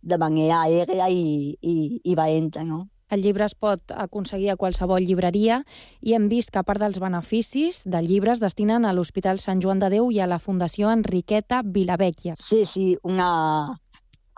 [0.01, 1.75] de manera aèria i, i,
[2.05, 2.87] i valenta, no?
[3.09, 5.63] El llibre es pot aconseguir a qualsevol llibreria
[6.05, 9.63] i hem vist que a part dels beneficis del llibre es destinen a l'Hospital Sant
[9.65, 12.37] Joan de Déu i a la Fundació Enriqueta Vilavecchia.
[12.37, 13.31] Sí, sí, una...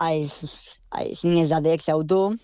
[0.01, 2.39] als, als nens de Dex autor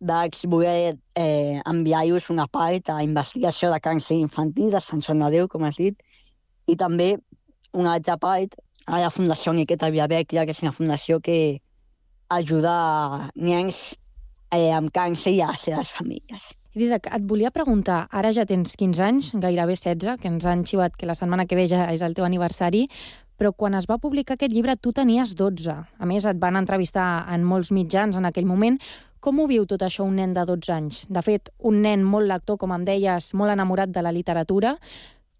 [0.00, 5.30] vaig voler eh, enviar-los una part a investigació de càncer infantil de Sant Joan de
[5.34, 5.98] Déu, com has dit,
[6.66, 7.16] i també
[7.72, 8.54] una altra part
[8.86, 11.60] a la Fundació Enriqueta Vilavecchia, que és una fundació que
[12.32, 13.96] ajuda nens
[14.52, 16.52] eh, amb càncer i a les seves famílies.
[16.78, 20.94] Didac, et volia preguntar, ara ja tens 15 anys, gairebé 16, que ens han xivat
[20.96, 22.86] que la setmana que ve ja és el teu aniversari,
[23.38, 25.74] però quan es va publicar aquest llibre tu tenies 12.
[25.74, 28.78] A més, et van entrevistar en molts mitjans en aquell moment.
[29.20, 30.98] Com ho viu tot això un nen de 12 anys?
[31.10, 34.76] De fet, un nen molt lector, com em deies, molt enamorat de la literatura.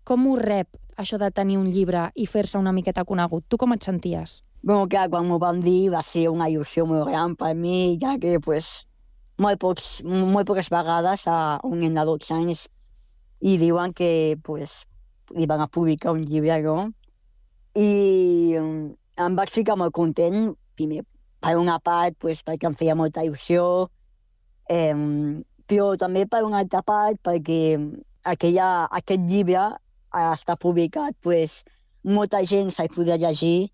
[0.03, 0.69] Com ho rep,
[0.99, 3.45] això de tenir un llibre i fer-se una miqueta conegut?
[3.47, 4.41] Tu com et senties?
[4.67, 8.17] Bueno, clar, quan m'ho van dir va ser una il·lusió molt gran per mi, ja
[8.19, 8.73] que pues,
[9.39, 12.65] molt, pocs, molt poques vegades a un nen de 12 anys
[13.47, 14.11] i diuen que
[14.43, 14.81] pues,
[15.39, 16.91] li van a publicar un llibre, no?
[17.79, 21.05] I em vaig ficar molt content, primer
[21.41, 23.65] per una part pues, perquè em feia molta il·lusió,
[24.71, 24.95] eh,
[25.69, 27.61] però també per una altra part perquè
[28.25, 29.67] aquella, aquest llibre
[30.19, 31.63] està publicat, pues,
[32.03, 33.69] molta gent se'l podia llegir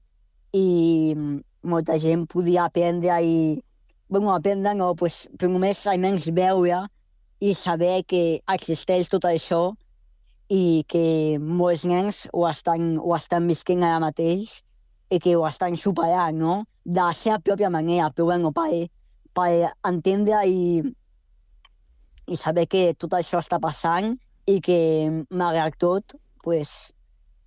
[0.55, 1.15] i
[1.63, 3.37] molta gent podia aprendre i,
[4.09, 6.85] bueno, aprendre no, pues, però només almenys veure
[7.41, 9.63] i saber que existeix tot això
[10.53, 14.61] i que molts nens ho estan, ho estan visquent ara mateix
[15.15, 16.57] i que ho estan superant, no?
[16.85, 18.87] De la seva pròpia manera, però bueno, per,
[19.37, 19.51] per
[19.91, 20.83] entendre i,
[22.27, 24.15] i saber que tot això està passant
[24.51, 24.81] i que,
[25.31, 26.75] malgrat tot, pues,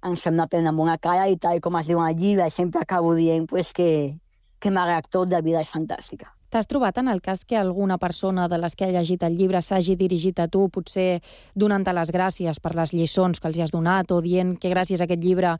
[0.07, 2.81] ens fem de prendre amb una cara i tal com es diu al llibre, sempre
[2.81, 4.17] acabo dient pues, que,
[4.59, 6.31] que malgrat tot la vida és fantàstica.
[6.47, 9.59] T'has trobat en el cas que alguna persona de les que ha llegit el llibre
[9.61, 11.19] s'hagi dirigit a tu, potser
[11.59, 15.07] donant-te les gràcies per les lliçons que els has donat o dient que gràcies a
[15.09, 15.57] aquest llibre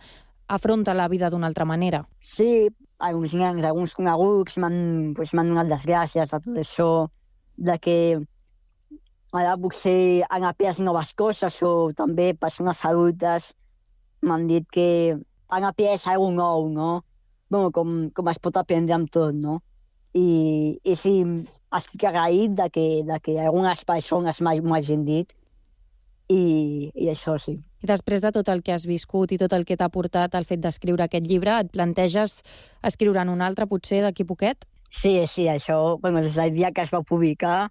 [0.48, 2.04] afronta la vida d'una altra manera?
[2.20, 2.68] Sí,
[3.00, 6.89] alguns nens, alguns coneguts m'han pues, donat les gràcies a tot això,
[7.58, 7.98] de que
[9.36, 13.54] ara potser han après noves coses o també persones adultes
[14.22, 15.18] m'han dit que
[15.50, 16.89] han après alguna nou, no?
[17.50, 19.62] Bueno, com, com es pot aprendre amb tot, no?
[20.18, 21.22] I, i sí,
[21.78, 25.32] estic agraït de que, de que algunes persones m'ho hagin dit
[26.28, 27.60] i, i això sí.
[27.84, 30.47] I després de tot el que has viscut i tot el que t'ha portat al
[30.49, 32.41] fet d'escriure aquest llibre, et planteges
[32.89, 34.65] escriure'n un altre, potser, d'aquí poquet?
[34.89, 37.67] Sí, sí, això, bueno, des del dia que es va publicar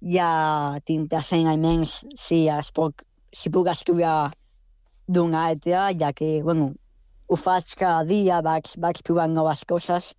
[0.00, 4.30] ja tinc present almenys si, es pot, si puc escriure
[5.06, 6.72] d'un altre, ja que, bueno,
[7.28, 10.14] ho faig cada dia, vaig, vaig provant noves coses.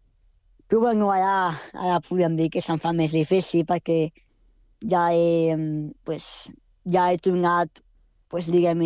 [0.68, 4.10] Però, bueno, ara, ara podem dir que se'm fa més difícil perquè
[4.84, 5.56] ja he,
[6.06, 6.50] pues,
[6.92, 7.82] ja he tornat,
[8.30, 8.84] pues, diguem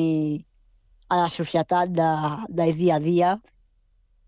[1.11, 2.11] a la societat de,
[2.49, 3.31] del dia a dia.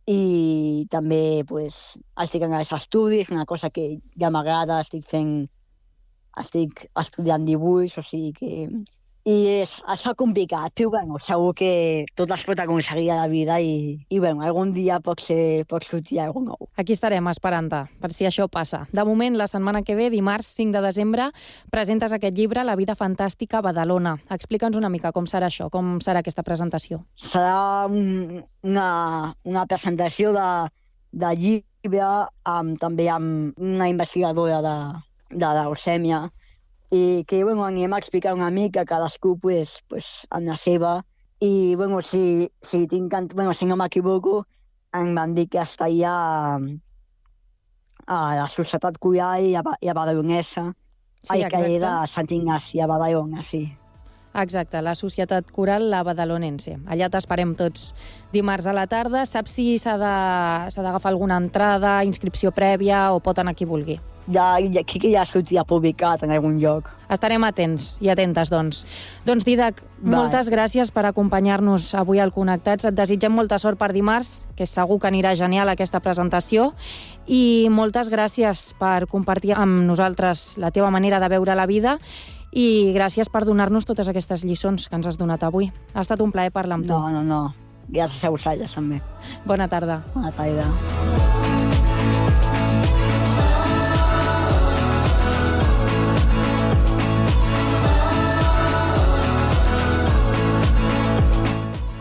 [0.09, 5.47] I també pues, estic en els estudis, una cosa que ja m'agrada, estic fent
[6.41, 8.51] estic estudiant dibuix, o sigui que...
[9.23, 11.69] I és, es fa complicat, però bueno, segur que
[12.19, 15.85] tot es pot aconseguir a la vida i, i bueno, algun dia pot, ser, pot
[15.87, 16.67] sortir alguna nou.
[16.75, 18.81] Aquí estarem esperant-te, per si això passa.
[18.91, 21.29] De moment, la setmana que ve, dimarts 5 de desembre,
[21.71, 24.17] presentes aquest llibre, La vida fantàstica a Badalona.
[24.35, 27.05] Explica'ns una mica com serà això, com serà aquesta presentació.
[27.15, 28.89] Serà un, una,
[29.47, 30.47] una presentació de,
[31.23, 32.11] de llibre
[32.43, 34.77] amb, també amb una investigadora de,
[35.31, 36.25] de leucèmia
[36.93, 41.01] i que bueno, anem a explicar una mica cadascú pues, pues, amb la seva
[41.41, 44.43] i bueno, si, si, tinc, bueno, si no m'equivoco
[44.93, 46.13] em van dir que estaria
[48.05, 50.69] a la Societat Coral i a, i a Badalonesa.
[51.23, 53.63] Sí, Ai, que era a Sant Ignasi, a Badalona, sí.
[54.33, 56.75] Exacte, la Societat Coral La Badalonense.
[56.89, 57.91] Allà t'esperem tots
[58.33, 59.25] dimarts a la tarda.
[59.29, 63.99] Saps si s'ha d'agafar alguna entrada, inscripció prèvia o pot anar qui vulgui?
[64.27, 66.89] Ja, ja, aquí que ja sortia publicat en algun lloc.
[67.11, 68.85] Estarem atents i atentes, doncs.
[69.27, 70.15] Doncs, Didac, Vale.
[70.15, 72.85] moltes gràcies per acompanyar-nos avui al Connectats.
[72.85, 76.73] Et desitgem molta sort per dimarts, que segur que anirà genial aquesta presentació.
[77.27, 81.97] I moltes gràcies per compartir amb nosaltres la teva manera de veure la vida
[82.53, 85.71] i gràcies per donar-nos totes aquestes lliçons que ens has donat avui.
[85.93, 86.93] Ha estat un plaer parlar amb tu.
[86.93, 87.53] No, no, no.
[87.89, 89.01] Gràcies a vosaltres, també.
[89.45, 90.01] Bona tarda.
[90.15, 91.51] Bona tarda.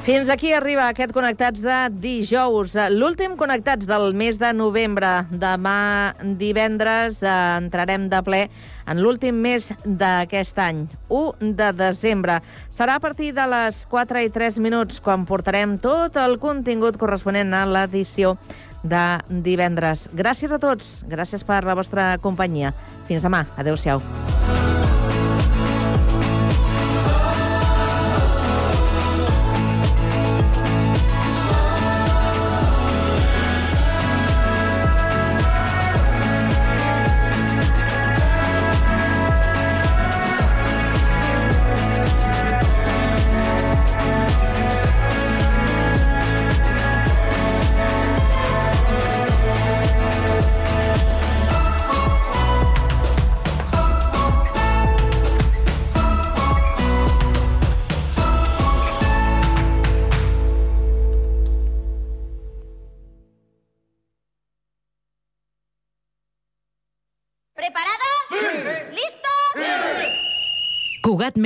[0.02, 2.72] Fins aquí arriba aquest Connectats de dijous.
[2.90, 5.06] L'últim Connectats del mes de novembre.
[5.30, 8.40] Demà divendres eh, entrarem de ple
[8.90, 12.40] en l'últim mes d'aquest any, 1 de desembre.
[12.74, 17.54] Serà a partir de les 4 i 3 minuts quan portarem tot el contingut corresponent
[17.54, 18.34] a l'edició
[18.82, 20.08] de divendres.
[20.10, 22.74] Gràcies a tots, gràcies per la vostra companyia.
[23.06, 23.46] Fins demà.
[23.54, 24.02] Adéu-siau.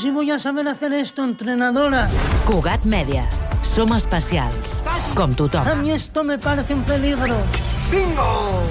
[0.00, 2.08] Si voy a saber hacer esto, entrenadora.
[2.46, 3.26] Cugat Mèdia.
[3.60, 4.78] Som especials,
[5.12, 5.68] com tothom.
[5.68, 7.36] A mí esto me parece un peligro.
[7.92, 8.64] ¡Bingo!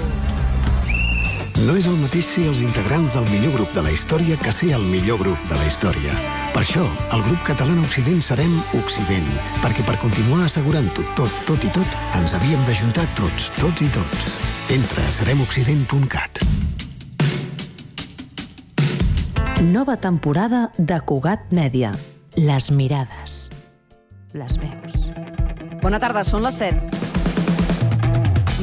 [1.68, 4.72] No és el mateix ser els integrants del millor grup de la història que ser
[4.74, 6.18] el millor grup de la història.
[6.50, 9.30] Per això, el grup català Occident serem Occident,
[9.62, 14.34] perquè per continuar assegurant-ho tot, tot i tot, ens havíem d'ajuntar tots, tots i tots.
[14.74, 16.42] Entra a seremoccident.cat.
[19.60, 21.90] Nova temporada de Cugat Mèdia.
[22.40, 23.50] Les mirades.
[24.32, 24.94] Les veus.
[25.82, 26.80] Bona tarda, són les 7.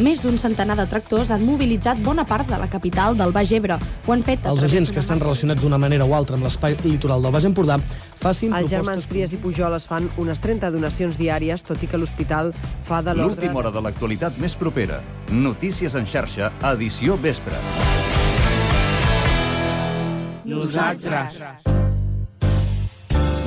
[0.00, 3.76] Més d'un centenar de tractors han mobilitzat bona part de la capital del Baix Ebre.
[4.06, 4.48] Ho han fet...
[4.48, 7.76] Els agents que estan relacionats d'una manera o altra amb l'espai litoral del Baix Empordà
[8.16, 9.12] facin Els germans propostes...
[9.12, 12.54] Trias i Pujol es fan unes 30 donacions diàries, tot i que l'hospital
[12.88, 13.44] fa de l'ordre...
[13.44, 15.04] L'última hora de l'actualitat més propera.
[15.28, 17.60] Notícies en xarxa, edició vespre.
[20.46, 21.40] Nosaltres.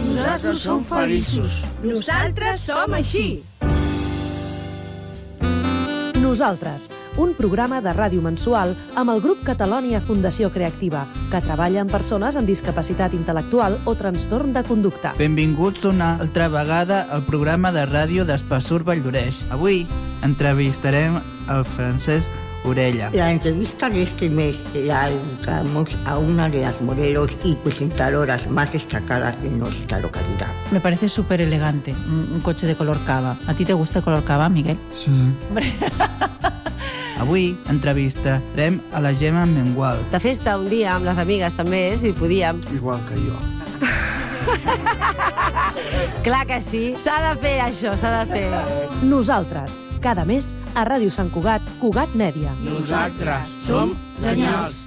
[0.04, 1.62] Nosaltres som feliços.
[1.80, 3.40] Nosaltres som així.
[6.20, 11.96] Nosaltres, un programa de ràdio mensual amb el grup Catalònia Fundació Creativa, que treballa amb
[11.96, 15.14] persones amb discapacitat intel·lectual o trastorn de conducta.
[15.16, 19.40] Benvinguts una altra vegada al programa de ràdio d'Espassur Valldoreix.
[19.56, 19.86] Avui
[20.28, 23.10] entrevistarem el Francesc Orella.
[23.14, 28.72] La entrevista de este mes la dedicamos a una de las modelos y presentadoras más
[28.74, 30.48] destacadas de nuestra localidad.
[30.72, 33.38] Me parece súper elegante, un, un coche de color cava.
[33.48, 34.78] ¿A ti te gusta el color cava, Miguel?
[34.98, 35.12] Sí.
[37.20, 40.00] Avui entrevistarem a la Gemma Mengual.
[40.12, 42.62] De festa un dia amb les amigues també, si podíem.
[42.74, 43.36] Igual que jo.
[46.24, 48.48] Clar que sí, s'ha de fer això, s'ha de fer.
[49.04, 52.56] Nosaltres, cada mes, a Ràdio Sant Cugat, Cugat Mèdia.
[52.66, 54.86] Nosaltres som genials.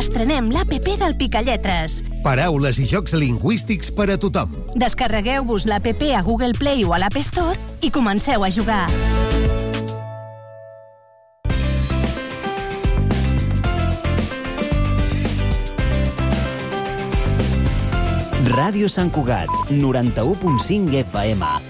[0.00, 2.00] Estrenem l'APP del Picalletres.
[2.24, 4.52] Paraules i jocs lingüístics per a tothom.
[4.80, 8.86] Descarregueu-vos l'APP a Google Play o a l'App Store i comenceu a jugar.
[18.50, 21.69] Ràdio Sant Cugat, 91.5 FM.